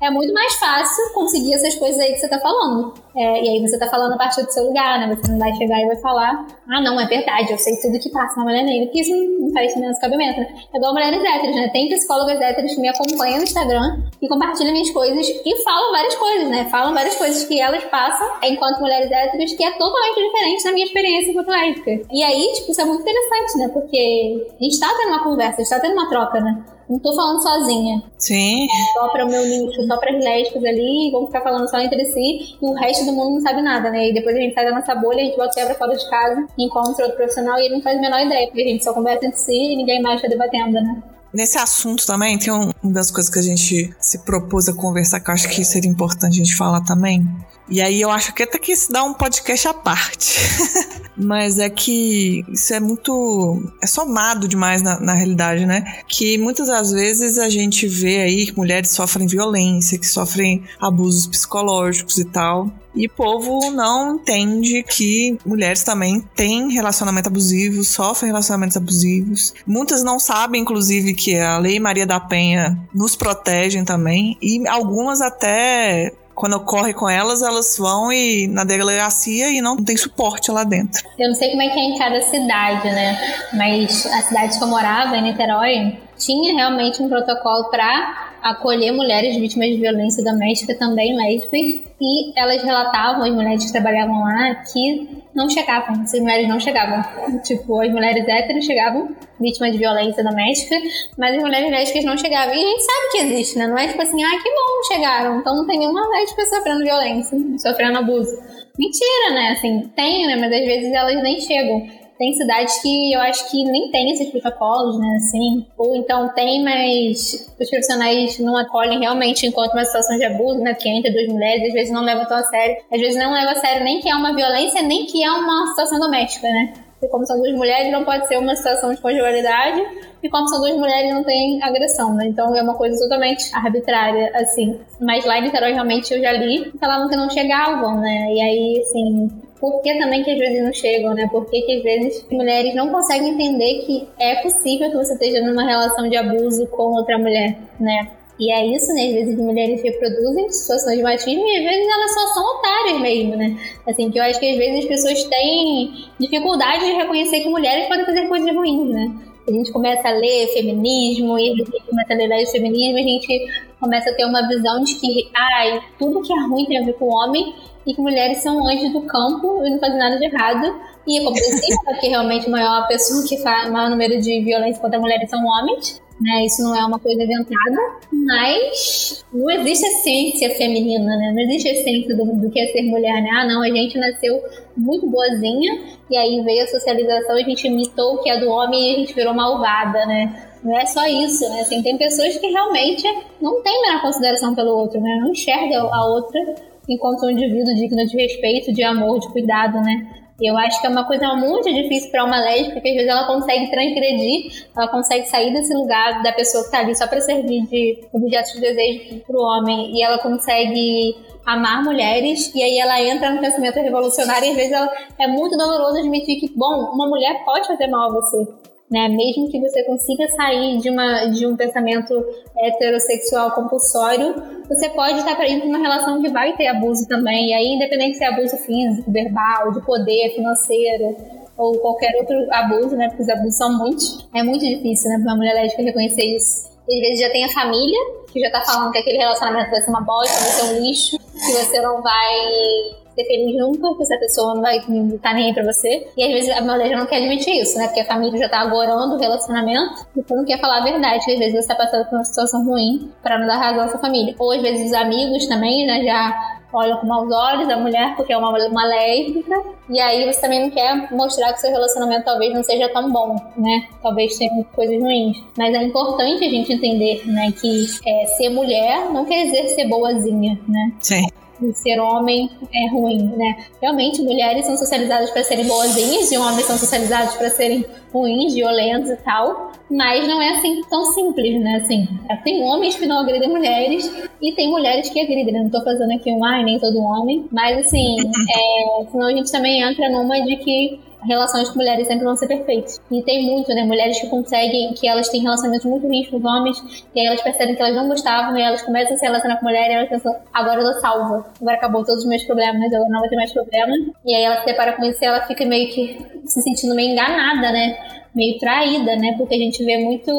[0.00, 2.94] é muito mais fácil conseguir essas coisas aí que você tá falando.
[3.16, 5.14] É, e aí você tá falando a partir do seu lugar, né?
[5.14, 8.10] Você não vai chegar e vai falar, ah, não, é verdade, eu sei tudo que
[8.10, 10.54] passa na mulher negra, porque isso não faz menos cabimento, né?
[10.74, 11.70] É igual mulheres héteras, né?
[11.72, 16.14] Tem psicólogas héteras que me acompanham no Instagram e compartilham minhas coisas e falam várias
[16.14, 16.66] coisas, né?
[16.70, 20.86] Falam várias coisas que elas passam enquanto mulheres héteras que é totalmente diferente da minha
[20.86, 21.90] experiência enquanto lésbica.
[22.12, 23.68] E aí, tipo, isso é muito interessante, né?
[23.72, 26.64] Porque a gente tá tendo uma conversa, a gente tá tendo uma troca, né?
[26.88, 28.02] Não tô falando sozinha.
[28.18, 28.66] Sim.
[28.94, 32.04] Só para o meu nicho, só para as lésbicas ali, vamos ficar falando só entre
[32.04, 34.10] si, e o resto do mundo não sabe nada, né?
[34.10, 36.46] E depois a gente sai da nossa bolha, a gente bota quebra fora de casa,
[36.56, 39.26] encontra outro profissional e ele não faz a menor ideia, porque a gente só conversa
[39.26, 41.02] entre si e ninguém mais tá debatendo, né?
[41.34, 45.20] Nesse assunto também, tem um, uma das coisas que a gente se propôs a conversar,
[45.20, 47.28] que eu acho que seria importante a gente falar também,
[47.68, 50.38] e aí eu acho que até que isso dá um podcast à parte.
[51.16, 53.72] Mas é que isso é muito.
[53.82, 56.00] é somado demais na, na realidade, né?
[56.06, 61.26] Que muitas das vezes a gente vê aí que mulheres sofrem violência, que sofrem abusos
[61.26, 62.70] psicológicos e tal.
[62.94, 69.52] E o povo não entende que mulheres também têm relacionamento abusivo, sofrem relacionamentos abusivos.
[69.66, 74.38] Muitas não sabem, inclusive, que a Lei Maria da Penha nos protege também.
[74.40, 79.96] E algumas até quando ocorre com elas, elas vão e na delegacia e não tem
[79.96, 81.02] suporte lá dentro.
[81.18, 83.18] Eu não sei como é que é em cada cidade, né?
[83.54, 89.36] Mas a cidade que eu morava, em Niterói, tinha realmente um protocolo para acolher mulheres
[89.36, 95.08] vítimas de violência doméstica, também lésbicas, e elas relatavam, as mulheres que trabalhavam lá, que
[95.34, 97.02] não chegavam, essas mulheres não chegavam.
[97.42, 99.08] Tipo, as mulheres héteras chegavam,
[99.40, 100.76] vítimas de violência doméstica,
[101.18, 102.54] mas as mulheres lésbicas não chegavam.
[102.54, 103.66] E a gente sabe que existe, né?
[103.66, 105.40] Não é tipo assim, ah, que bom, chegaram.
[105.40, 108.36] Então não tem nenhuma lésbica sofrendo violência, sofrendo abuso.
[108.78, 109.50] Mentira, né?
[109.50, 110.36] Assim, tem, né?
[110.36, 112.05] Mas às vezes elas nem chegam.
[112.18, 116.64] Tem cidades que eu acho que nem tem esses protocolos, né, assim, ou então tem,
[116.64, 121.28] mas os profissionais não acolhem realmente enquanto uma situação de abuso, né, que entre duas
[121.28, 124.00] mulheres, às vezes não levam tão a sério, às vezes não leva a sério nem
[124.00, 126.72] que é uma violência, nem que é uma situação doméstica, né.
[126.92, 129.82] Porque como são duas mulheres, não pode ser uma situação de conjugalidade,
[130.22, 132.26] e como são duas mulheres, não tem agressão, né?
[132.26, 134.80] Então é uma coisa totalmente arbitrária, assim.
[134.98, 138.32] Mas lá em Niterói, realmente, eu já li, falavam que não chegavam, né?
[138.32, 139.28] E aí, assim,
[139.60, 141.28] por que também que às vezes não chegam, né?
[141.30, 145.40] Por que, que às vezes mulheres não conseguem entender que é possível que você esteja
[145.40, 148.10] numa relação de abuso com outra mulher, né?
[148.38, 149.06] E é isso, né?
[149.06, 153.36] Às vezes mulheres reproduzem situações de machismo e às vezes elas só são otárias mesmo,
[153.36, 153.56] né?
[153.88, 157.86] Assim, que eu acho que às vezes as pessoas têm dificuldade de reconhecer que mulheres
[157.86, 159.10] podem fazer coisas ruins, né?
[159.48, 163.02] A gente começa a ler feminismo e a gente começa a ler o feminismo, a
[163.02, 163.48] gente
[163.80, 166.94] começa a ter uma visão de que, ai, tudo que é ruim tem a ver
[166.94, 167.54] com o homem
[167.86, 170.80] e que mulheres são anjos do campo e não fazem nada de errado.
[171.06, 174.82] E é compreensível, porque realmente a maior pessoa que faz, o maior número de violência
[174.82, 176.04] contra mulheres são homens.
[176.18, 177.76] Né, isso não é uma coisa inventada,
[178.10, 181.30] mas não existe essência feminina, né?
[181.30, 183.28] Não existe essência do, do que é ser mulher, né?
[183.34, 184.42] Ah, não, a gente nasceu
[184.74, 185.78] muito boazinha
[186.10, 188.98] e aí veio a socialização, a gente imitou o que é do homem e a
[189.00, 190.48] gente virou malvada, né?
[190.64, 191.60] Não é só isso, né?
[191.60, 193.04] Assim, tem pessoas que realmente
[193.38, 195.18] não têm menor consideração pelo outro, né?
[195.20, 196.40] Não enxerga a outra
[196.88, 200.06] enquanto um indivíduo digno de respeito, de amor, de cuidado, né?
[200.40, 203.26] Eu acho que é uma coisa muito difícil para uma lésbica, porque às vezes ela
[203.26, 207.62] consegue transgredir, ela consegue sair desse lugar da pessoa que está ali só para servir
[207.66, 211.16] de objeto de desejo para o homem, e ela consegue
[211.46, 215.56] amar mulheres, e aí ela entra no pensamento revolucionário, e às vezes ela, é muito
[215.56, 218.46] doloroso admitir que, bom, uma mulher pode fazer mal a você
[218.90, 219.08] né?
[219.08, 222.14] Mesmo que você consiga sair de, uma, de um pensamento
[222.56, 224.34] heterossexual compulsório,
[224.68, 227.50] você pode estar indo numa relação que vai ter abuso também.
[227.50, 231.16] E aí, independente se é abuso físico, verbal, de poder, financeiro,
[231.56, 233.08] ou qualquer outro abuso, né?
[233.08, 234.28] Porque os abusos são muitos.
[234.34, 235.16] É muito difícil, né?
[235.18, 236.70] Para uma mulher lésbica reconhecer isso.
[236.88, 237.98] E às vezes já tem a família,
[238.32, 241.18] que já tá falando que aquele relacionamento vai ser uma bosta, vai ser um lixo,
[241.18, 245.46] que você não vai ser feliz nunca, porque essa pessoa não vai estar tá nem
[245.46, 246.06] aí pra você.
[246.16, 247.86] E às vezes a já não quer admitir isso, né?
[247.86, 251.32] Porque a família já tá agorando o relacionamento e tu não quer falar a verdade,
[251.32, 253.98] às vezes você tá passando por uma situação ruim para não dar razão à sua
[253.98, 254.34] família.
[254.38, 258.32] Ou às vezes os amigos também, né, já olham com maus olhos a mulher porque
[258.32, 259.62] é uma, uma lésbica.
[259.88, 263.36] E aí você também não quer mostrar que seu relacionamento talvez não seja tão bom,
[263.56, 263.88] né?
[264.02, 265.42] Talvez tenha coisas ruins.
[265.56, 269.88] Mas é importante a gente entender, né, que é, ser mulher não quer dizer ser
[269.88, 270.92] boazinha, né?
[271.00, 271.26] Sim
[271.72, 273.64] ser homem é ruim, né?
[273.80, 279.10] Realmente, mulheres são socializadas para serem boazinhas e homens são socializados para serem ruins, violentos
[279.10, 279.72] e tal.
[279.90, 281.76] Mas não é assim tão simples, né?
[281.76, 282.08] Assim,
[282.42, 285.52] tem homens que não agridem mulheres e tem mulheres que agridem.
[285.52, 287.46] Não tô fazendo aqui um ai, nem todo homem.
[287.52, 292.24] Mas assim, é, senão a gente também entra numa de que relações com mulheres sempre
[292.24, 293.00] vão ser perfeitas.
[293.10, 293.84] E tem muito, né?
[293.84, 297.42] Mulheres que conseguem, que elas têm relacionamentos muito ruins com os homens, e aí elas
[297.42, 300.08] percebem que elas não gostavam, e elas começam a se relacionar com mulher, e elas
[300.08, 303.36] pensam, agora eu tô salva, agora acabou todos os meus problemas, eu não vou ter
[303.36, 303.92] mais problema.
[304.24, 307.12] E aí ela se depara com isso e ela fica meio que se sentindo meio
[307.12, 307.96] enganada, né?
[308.36, 309.34] Meio traída, né?
[309.38, 310.30] Porque a gente vê muito,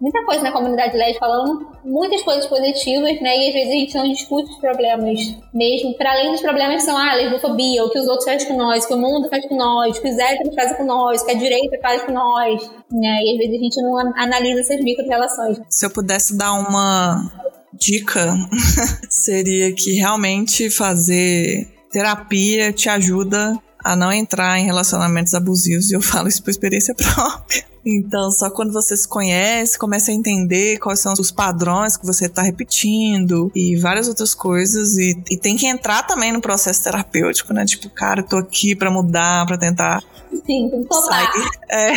[0.00, 3.36] muita coisa na comunidade LED falando muitas coisas positivas, né?
[3.36, 5.20] E às vezes a gente não discute os problemas
[5.52, 5.94] mesmo.
[5.98, 8.84] Para além dos problemas são ah, a lesbofobia, o que os outros fazem com nós,
[8.84, 11.26] o que o mundo faz com nós, o que os héteros fazem com nós, o
[11.26, 13.18] que a direita faz com nós, né?
[13.22, 15.60] E às vezes a gente não analisa essas micro-relações.
[15.68, 17.30] Se eu pudesse dar uma
[17.74, 18.34] dica,
[19.10, 25.92] seria que realmente fazer terapia te ajuda a não entrar em relacionamentos abusivos.
[25.92, 27.64] E eu falo isso por experiência própria.
[27.84, 32.26] Então, só quando você se conhece, começa a entender quais são os padrões que você
[32.26, 34.98] está repetindo e várias outras coisas.
[34.98, 37.64] E, e, tem que entrar também no processo terapêutico, né?
[37.64, 40.02] Tipo, cara, eu tô aqui para mudar, para tentar.
[40.44, 41.50] Sim, sair.
[41.70, 41.92] É.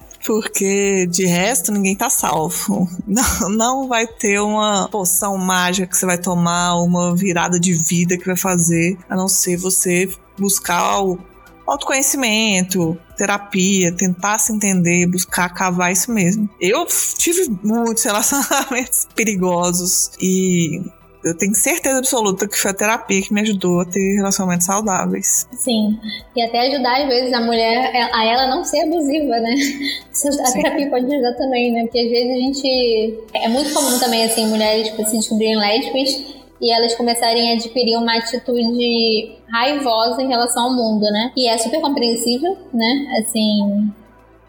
[0.24, 2.88] porque de resto ninguém tá salvo.
[3.06, 8.16] Não, não vai ter uma poção mágica que você vai tomar, uma virada de vida
[8.16, 11.18] que vai fazer, a não ser você buscar o
[11.66, 16.48] autoconhecimento, terapia, tentar se entender, buscar cavar isso mesmo.
[16.60, 20.82] Eu tive muitos relacionamentos perigosos e
[21.24, 25.48] eu tenho certeza absoluta que foi a terapia que me ajudou a ter relacionamentos saudáveis.
[25.52, 25.98] Sim.
[26.36, 29.54] E até ajudar, às vezes, a mulher a ela não ser abusiva, né?
[29.54, 30.62] A Sim.
[30.62, 31.82] terapia pode ajudar também, né?
[31.84, 33.18] Porque às vezes a gente.
[33.34, 37.96] É muito comum também, assim, mulheres tipo, se descobrirem lésbicas e elas começarem a adquirir
[37.96, 41.32] uma atitude raivosa em relação ao mundo, né?
[41.36, 43.06] E é super compreensível, né?
[43.20, 43.92] Assim,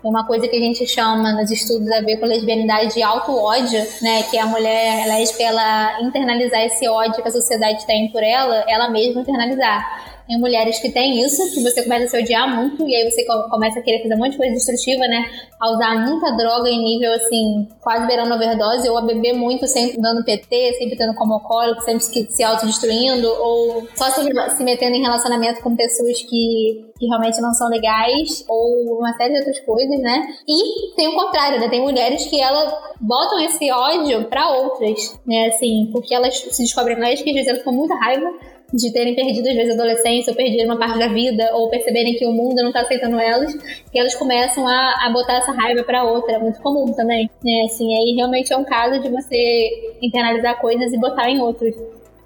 [0.06, 3.80] é uma coisa que a gente chama nos estudos a ver com lesbianidade de auto-ódio,
[4.04, 4.22] né?
[4.30, 8.88] Que a mulher lésbica, ela internalizar esse ódio que a sociedade tem por ela, ela
[8.90, 10.15] mesma internalizar.
[10.28, 13.24] Tem mulheres que têm isso, que você começa a se odiar muito, e aí você
[13.26, 15.30] começa a querer fazer um monte de coisa destrutiva, né?
[15.60, 20.02] A usar muita droga em nível, assim, quase beirando overdose, ou a beber muito, sempre
[20.02, 24.22] dando PT, sempre tendo como alcoólico, sempre se autodestruindo, ou só se,
[24.58, 29.34] se metendo em relacionamento com pessoas que, que realmente não são legais, ou uma série
[29.34, 30.28] de outras coisas, né?
[30.48, 31.70] E tem o contrário, né?
[31.70, 35.50] Tem mulheres que elas botam esse ódio para outras, né?
[35.50, 39.16] Assim, porque elas se descobrem lésbicas, às vezes elas ficam com muita raiva de terem
[39.16, 42.32] perdido às vezes a adolescência ou perdido uma parte da vida ou perceberem que o
[42.32, 43.54] mundo não está aceitando elas
[43.92, 47.64] que elas começam a, a botar essa raiva para outra é muito comum também né
[47.66, 51.76] assim aí realmente é um caso de você internalizar coisas e botar em outros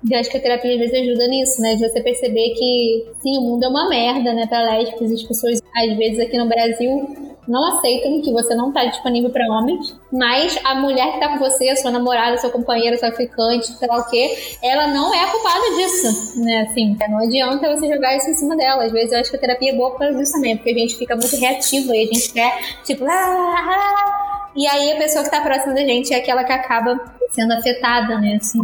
[0.10, 1.76] eu acho que a terapia às vezes ajuda nisso, né?
[1.76, 4.48] De você perceber que, sim, o mundo é uma merda, né?
[4.48, 8.86] Pra lésbicas, as pessoas, às vezes, aqui no Brasil, não aceitam que você não está
[8.86, 13.12] disponível para homens, mas a mulher que está com você, sua namorada, sua companheira, sua
[13.12, 16.62] ficante, sei lá o quê, ela não é culpada disso, né?
[16.70, 18.86] Assim, não adianta você jogar isso em cima dela.
[18.86, 20.95] Às vezes eu acho que a terapia é boa para isso também, porque a gente
[20.95, 25.30] fica muito reativa e a gente quer, tipo, ah, ah, e aí a pessoa que
[25.30, 27.00] está próxima da gente é aquela que acaba
[27.32, 28.38] sendo afetada, né?
[28.39, 28.60] Assim.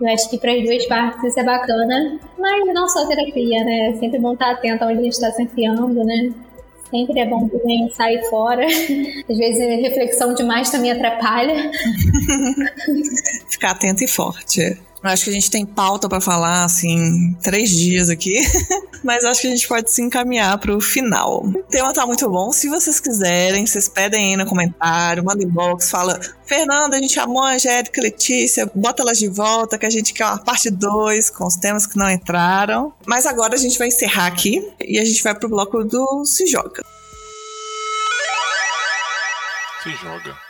[0.00, 3.90] Eu acho que para as duas partes isso é bacana, mas não só terapia, né?
[3.90, 6.32] É sempre bom estar atento onde a gente está se enfiando, né?
[6.90, 8.66] Sempre é bom também sair fora.
[8.66, 11.70] Às vezes reflexão demais também atrapalha.
[13.48, 14.78] Ficar atento e forte.
[15.02, 18.34] Acho que a gente tem pauta para falar, assim, três dias aqui,
[19.04, 21.44] mas acho que a gente pode se encaminhar para o final.
[21.46, 22.50] O tema tá muito bom.
[22.50, 27.42] Se vocês quiserem, vocês pedem aí no comentário, manda inbox, fala: Fernanda, a gente amou
[27.42, 31.46] a Angélica Letícia, bota elas de volta, que a gente quer uma parte 2 com
[31.46, 32.92] os temas que não entraram.
[33.06, 36.46] Mas agora a gente vai encerrar aqui e a gente vai pro bloco do Se
[36.46, 36.84] Joga.
[39.82, 40.47] Se Joga.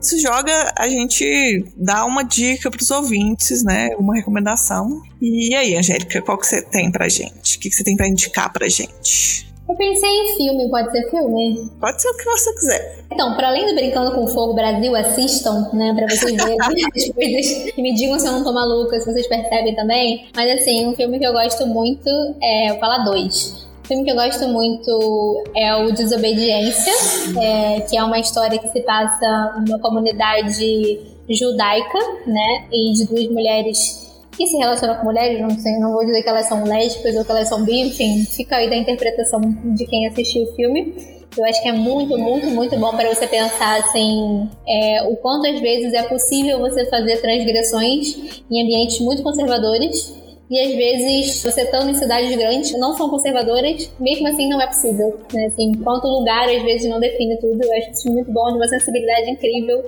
[0.00, 3.90] Se joga, a gente dá uma dica para os ouvintes, né?
[3.96, 5.00] Uma recomendação.
[5.22, 7.56] E aí, Angélica, qual que você tem pra gente?
[7.56, 9.54] O que, que você tem para indicar pra gente?
[9.66, 11.70] Eu pensei em filme, pode ser filme?
[11.80, 13.04] Pode ser o que você quiser.
[13.10, 17.72] Então, para além do Brincando com Fogo Brasil, assistam, né, pra vocês verem as coisas
[17.74, 20.28] e me digam se eu não tô maluca, se vocês percebem também.
[20.36, 22.10] Mas assim, um filme que eu gosto muito
[22.42, 23.64] é o Fala 2.
[23.84, 26.90] O filme que eu gosto muito é o Desobediência,
[27.38, 32.66] é, que é uma história que se passa numa comunidade judaica, né?
[32.72, 36.28] E de duas mulheres que se relaciona com mulheres, não sei, não vou dizer que
[36.30, 40.06] elas são lésbicas ou que elas são bi, enfim, fica aí da interpretação de quem
[40.06, 40.94] assistiu o filme.
[41.36, 45.46] Eu acho que é muito, muito, muito bom para você pensar assim, é, o quanto
[45.46, 51.62] às vezes é possível você fazer transgressões em ambientes muito conservadores e às vezes, você
[51.62, 55.18] estando em cidades grandes que não são conservadoras, mesmo assim não é possível.
[55.32, 55.46] Né?
[55.46, 58.56] Assim, enquanto o lugar às vezes não define tudo, eu acho isso muito bom, de
[58.56, 59.84] uma sensibilidade incrível.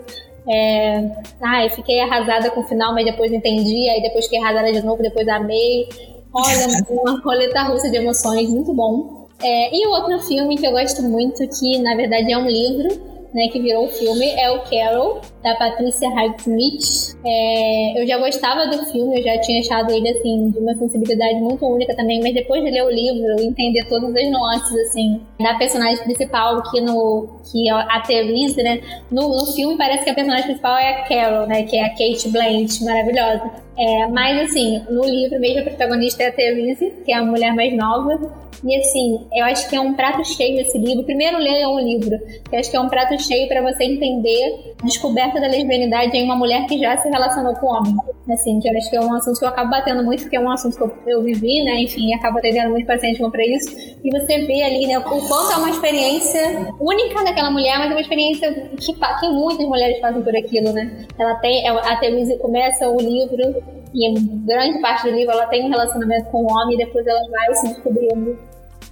[0.48, 1.10] É...
[1.42, 5.02] Ai, fiquei arrasada com o final, mas depois entendi, aí depois fiquei arrasada de novo,
[5.02, 5.88] depois amei.
[6.32, 9.26] Olha, uma roleta russa de emoções, muito bom.
[9.42, 9.76] É...
[9.76, 13.60] E outro filme que eu gosto muito, que na verdade é um livro, né, que
[13.60, 17.14] virou o filme, é o Carol, da Patricia Highsmith.
[17.22, 21.34] É, eu já gostava do filme, eu já tinha achado ele, assim, de uma sensibilidade
[21.34, 25.52] muito única também, mas depois de ler o livro, entender todas as nuances, assim, da
[25.54, 28.80] personagem principal, que no, que a Therese, né,
[29.10, 31.90] no, no filme parece que a personagem principal é a Carol, né, que é a
[31.90, 33.50] Kate Blanchett, maravilhosa.
[33.78, 37.54] É, mas, assim, no livro mesmo a protagonista é a Therese, que é a mulher
[37.54, 41.04] mais nova, e assim, eu acho que é um prato cheio esse livro.
[41.04, 42.18] Primeiro leiam o livro,
[42.50, 46.24] eu acho que é um prato cheio para você entender a descoberta da lesbianidade em
[46.24, 47.94] uma mulher que já se relacionou com homem.
[48.30, 50.40] Assim, que eu acho que é um assunto que eu acabo batendo muito, porque é
[50.40, 51.80] um assunto que eu, eu vivi, né?
[51.80, 53.76] Enfim, acabo atendendo muito paciente para isso.
[54.02, 57.94] E você vê ali, né, o quanto é uma experiência única daquela mulher, mas é
[57.94, 61.06] uma experiência que, que muitas mulheres fazem por aquilo, né?
[61.18, 63.62] Ela tem, a Therese começa o livro
[63.94, 67.20] e grande parte do livro ela tem um relacionamento com o homem e depois ela
[67.30, 68.38] vai se descobrindo.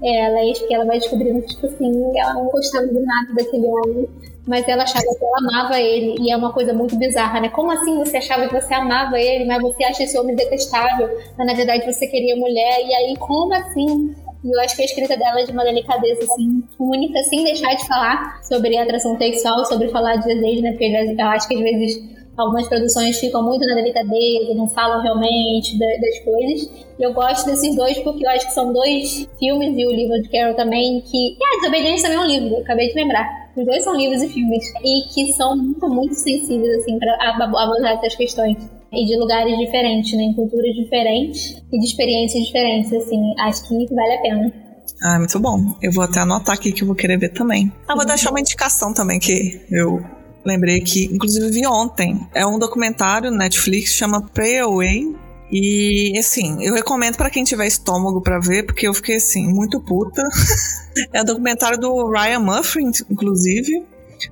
[0.02, 3.66] É, ela é que ela vai descobrindo, tipo assim, ela não gostava de nada daquele
[3.66, 4.08] homem,
[4.46, 7.48] mas ela achava que ela amava ele, e é uma coisa muito bizarra, né?
[7.48, 11.46] Como assim você achava que você amava ele, mas você acha esse homem detestável, mas
[11.46, 14.14] na verdade você queria mulher, e aí como assim?
[14.44, 17.74] E eu acho que a escrita dela é de uma delicadeza, assim, única, sem deixar
[17.74, 20.72] de falar sobre atração sexual, sobre falar de desejo, né?
[20.72, 20.84] Porque
[21.18, 26.18] eu acho que às vezes Algumas produções ficam muito na delicadeza, não falam realmente das
[26.24, 26.70] coisas.
[26.98, 30.20] E eu gosto desses dois porque eu acho que são dois filmes e o livro
[30.20, 31.16] de Carol também que...
[31.16, 33.44] E a Desobediência também é um livro, acabei de lembrar.
[33.56, 34.64] Os dois são livros e filmes.
[34.82, 38.58] E que são muito, muito sensíveis, assim, para abordar essas questões.
[38.92, 40.24] E de lugares diferentes, né?
[40.24, 43.20] Em culturas diferentes e de experiências diferentes, assim.
[43.40, 44.52] Acho que vale a pena.
[45.02, 45.58] Ah, muito bom.
[45.82, 47.72] Eu vou até anotar aqui que eu vou querer ver também.
[47.88, 50.00] Ah, vou deixar uma indicação também que eu
[50.44, 52.26] lembrei que, inclusive, vi ontem.
[52.34, 55.16] É um documentário Netflix chama Pray Away.
[55.50, 59.80] E, assim, eu recomendo para quem tiver estômago para ver, porque eu fiquei, assim, muito
[59.80, 60.22] puta.
[61.12, 62.80] é um documentário do Ryan Murphy,
[63.10, 63.84] inclusive,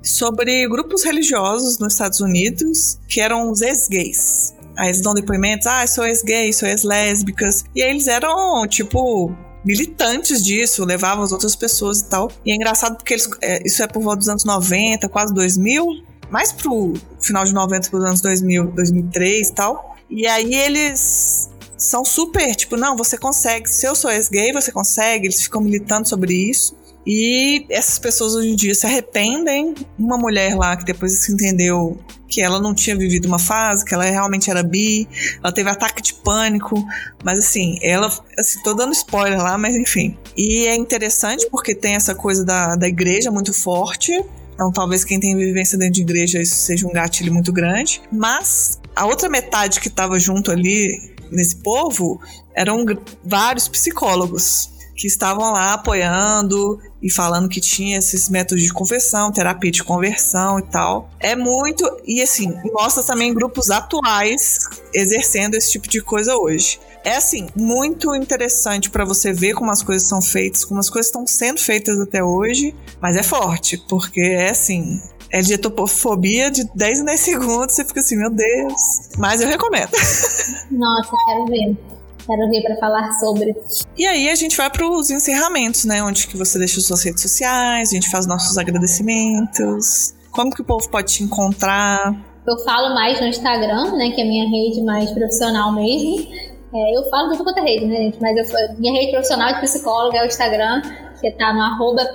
[0.02, 4.54] sobre grupos religiosos nos Estados Unidos que eram os ex-gays.
[4.76, 7.64] Aí eles dão depoimentos, ah, sou ex-gay, sou ex-lésbicas.
[7.74, 9.34] E aí eles eram, tipo,
[9.64, 12.30] militantes disso, levavam as outras pessoas e tal.
[12.44, 15.86] E é engraçado porque eles, é, isso é por volta dos anos 90, quase 2000,
[16.30, 19.96] mais pro final de 90 para os anos 2000, 2003 e tal.
[20.10, 25.26] E aí eles são super, tipo, não, você consegue, se eu sou ex-gay, você consegue,
[25.26, 26.76] eles ficam militando sobre isso.
[27.06, 29.74] E essas pessoas hoje em dia se arrependem.
[29.98, 31.98] Uma mulher lá que depois se entendeu
[32.32, 35.06] que ela não tinha vivido uma fase, que ela realmente era bi,
[35.42, 36.82] ela teve ataque de pânico,
[37.22, 40.16] mas assim, ela, assim, tô dando spoiler lá, mas enfim.
[40.34, 44.12] E é interessante porque tem essa coisa da, da igreja muito forte,
[44.54, 48.80] então talvez quem tem vivência dentro de igreja isso seja um gatilho muito grande, mas
[48.96, 52.18] a outra metade que estava junto ali nesse povo
[52.54, 52.84] eram
[53.22, 59.70] vários psicólogos que estavam lá apoiando e falando que tinha esses métodos de conversão, terapia
[59.70, 61.10] de conversão e tal.
[61.18, 61.84] É muito.
[62.06, 66.78] E assim, mostra também grupos atuais exercendo esse tipo de coisa hoje.
[67.04, 71.06] É assim, muito interessante para você ver como as coisas são feitas, como as coisas
[71.08, 75.00] estão sendo feitas até hoje, mas é forte, porque é assim,
[75.32, 79.10] é dietofobia de 10 em 10 segundos, você fica assim, meu Deus.
[79.18, 79.90] Mas eu recomendo.
[80.70, 81.91] Nossa, quero ver.
[82.26, 83.54] Quero ver para falar sobre.
[83.96, 86.02] E aí a gente vai para os encerramentos, né?
[86.02, 90.14] Onde que você deixa suas redes sociais, a gente faz nossos agradecimentos.
[90.30, 92.14] Como que o povo pode te encontrar?
[92.46, 94.10] Eu falo mais no Instagram, né?
[94.10, 96.26] Que é a minha rede mais profissional mesmo.
[96.74, 98.18] É, eu falo de tudo quanto é rede, né, gente?
[98.20, 100.80] Mas eu, minha rede profissional de psicóloga é o Instagram,
[101.20, 102.10] que tá no arroba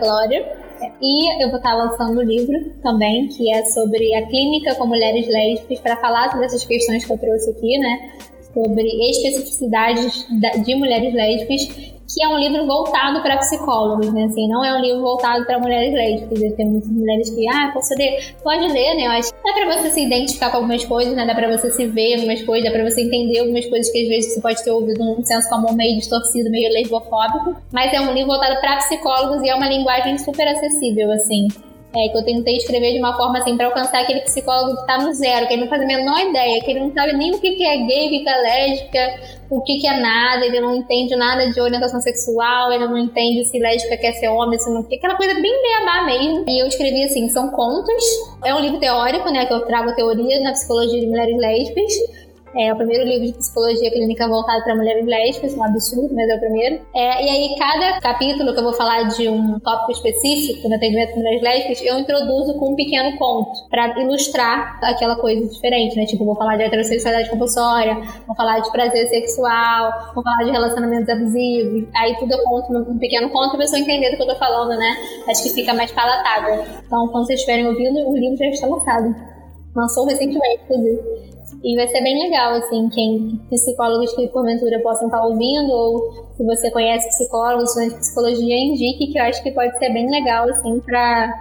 [0.00, 0.60] Glória.
[1.02, 4.86] E eu vou estar lançando o um livro também, que é sobre a clínica com
[4.86, 8.12] mulheres lésbicas, para falar sobre essas questões que eu trouxe aqui, né?
[8.52, 10.26] Sobre especificidades
[10.64, 14.24] de mulheres lésbicas, que é um livro voltado para psicólogos, né?
[14.24, 16.54] Assim, não é um livro voltado para mulheres lésbicas.
[16.56, 18.34] Tem muitas mulheres que, ah, posso ler?
[18.42, 19.06] Pode ler, né?
[19.06, 21.24] Eu acho dá para você se identificar com algumas coisas, né?
[21.24, 24.08] Dá para você se ver algumas coisas, dá para você entender algumas coisas que às
[24.08, 27.56] vezes você pode ter ouvido um senso comum meio distorcido, meio lesbofóbico.
[27.72, 31.46] Mas é um livro voltado para psicólogos e é uma linguagem super acessível, assim.
[31.92, 34.98] É, que eu tentei escrever de uma forma assim para alcançar aquele psicólogo que tá
[34.98, 37.40] no zero, que ele não faz a menor ideia, que ele não sabe nem o
[37.40, 39.20] que, que é gay, o que, que é lésbica,
[39.50, 43.44] o que, que é nada, ele não entende nada de orientação sexual, ele não entende
[43.44, 46.44] se lésbica quer ser homem, se não quer, aquela coisa bem beabá mesmo.
[46.46, 48.04] E eu escrevi assim, são contos,
[48.44, 51.92] é um livro teórico, né, que eu trago teoria na psicologia de mulheres lésbicas,
[52.56, 56.34] é o primeiro livro de psicologia clínica voltado para mulheres lésbicas, um absurdo, mas é
[56.34, 56.80] o primeiro.
[56.94, 61.12] É, e aí, cada capítulo que eu vou falar de um tópico específico no atendimento
[61.12, 66.06] de mulheres lésbicas, eu introduzo com um pequeno conto para ilustrar aquela coisa diferente, né?
[66.06, 67.94] Tipo, vou falar de heterossexualidade compulsória,
[68.26, 71.88] vou falar de prazer sexual, vou falar de relacionamentos abusivos.
[71.94, 74.36] Aí tudo eu conto num pequeno conto para a pessoa entender do que eu tô
[74.36, 74.96] falando, né?
[75.28, 76.64] Acho que fica mais palatável.
[76.84, 79.14] Então, quando vocês estiverem ouvindo, o livro já está lançado.
[79.74, 81.29] Lançou recentemente, inclusive.
[81.62, 86.44] E vai ser bem legal, assim, quem psicólogos que porventura possam estar ouvindo, ou se
[86.44, 90.48] você conhece psicólogos, estudantes de psicologia, indique que eu acho que pode ser bem legal,
[90.48, 91.32] assim, para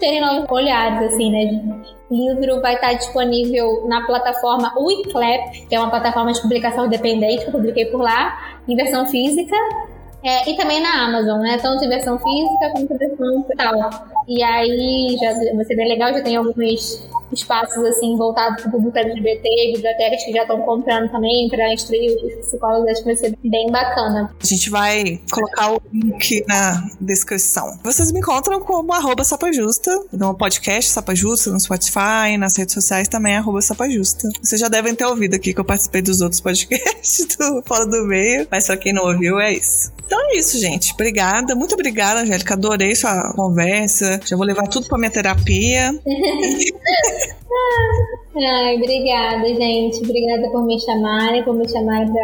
[0.00, 1.84] terem novos olhares, assim, né?
[2.10, 7.42] O livro vai estar disponível na plataforma Wiclap, que é uma plataforma de publicação independente
[7.42, 9.56] que eu publiquei por lá, em versão física,
[10.24, 11.58] é, e também na Amazon, né?
[11.58, 14.08] Tanto em versão física quanto em versão digital.
[14.26, 18.72] E aí já vai ser bem legal, já tem alguns espaços assim voltados para o
[18.72, 23.16] público LGBT, bibliotecas que já estão comprando também para instruir os psicólogos, acho que vai
[23.16, 24.34] ser bem bacana.
[24.40, 27.78] A gente vai colocar o link na descrição.
[27.82, 33.36] Vocês me encontram como arroba sapajusta, no podcast Sapajusta, no Spotify, nas redes sociais também
[33.36, 34.28] arroba sapajusta.
[34.40, 38.04] Vocês já devem ter ouvido aqui que eu participei dos outros podcasts do Fora do
[38.06, 39.92] Meio, mas para quem não ouviu, é isso.
[40.14, 40.92] Então é isso, gente.
[40.92, 41.56] Obrigada.
[41.56, 42.54] Muito obrigada, Angélica.
[42.54, 44.20] Adorei sua conversa.
[44.24, 45.90] Já vou levar tudo pra minha terapia.
[48.36, 49.98] Ai, obrigada, gente.
[50.04, 52.22] Obrigada por me chamarem, por me chamarem pra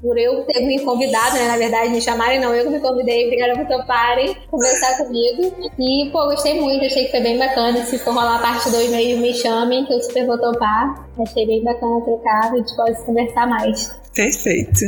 [0.00, 1.48] por eu ter me convidado, né?
[1.48, 3.26] Na verdade, me chamarem, não, eu que me convidei.
[3.26, 5.52] Obrigada por toparem conversar comigo.
[5.78, 7.84] E, pô, gostei muito, achei que foi bem bacana.
[7.84, 11.08] Se for rolar a parte 2 mesmo, me chamem, que eu super vou topar.
[11.20, 13.92] Achei bem bacana trocar, a gente pode conversar mais.
[14.18, 14.80] Perfeito.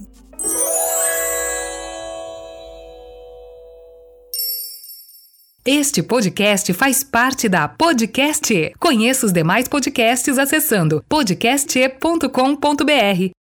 [5.64, 8.74] Este podcast faz parte da Podcast.
[8.80, 13.38] Conheça os demais podcasts acessando podcast.com.br.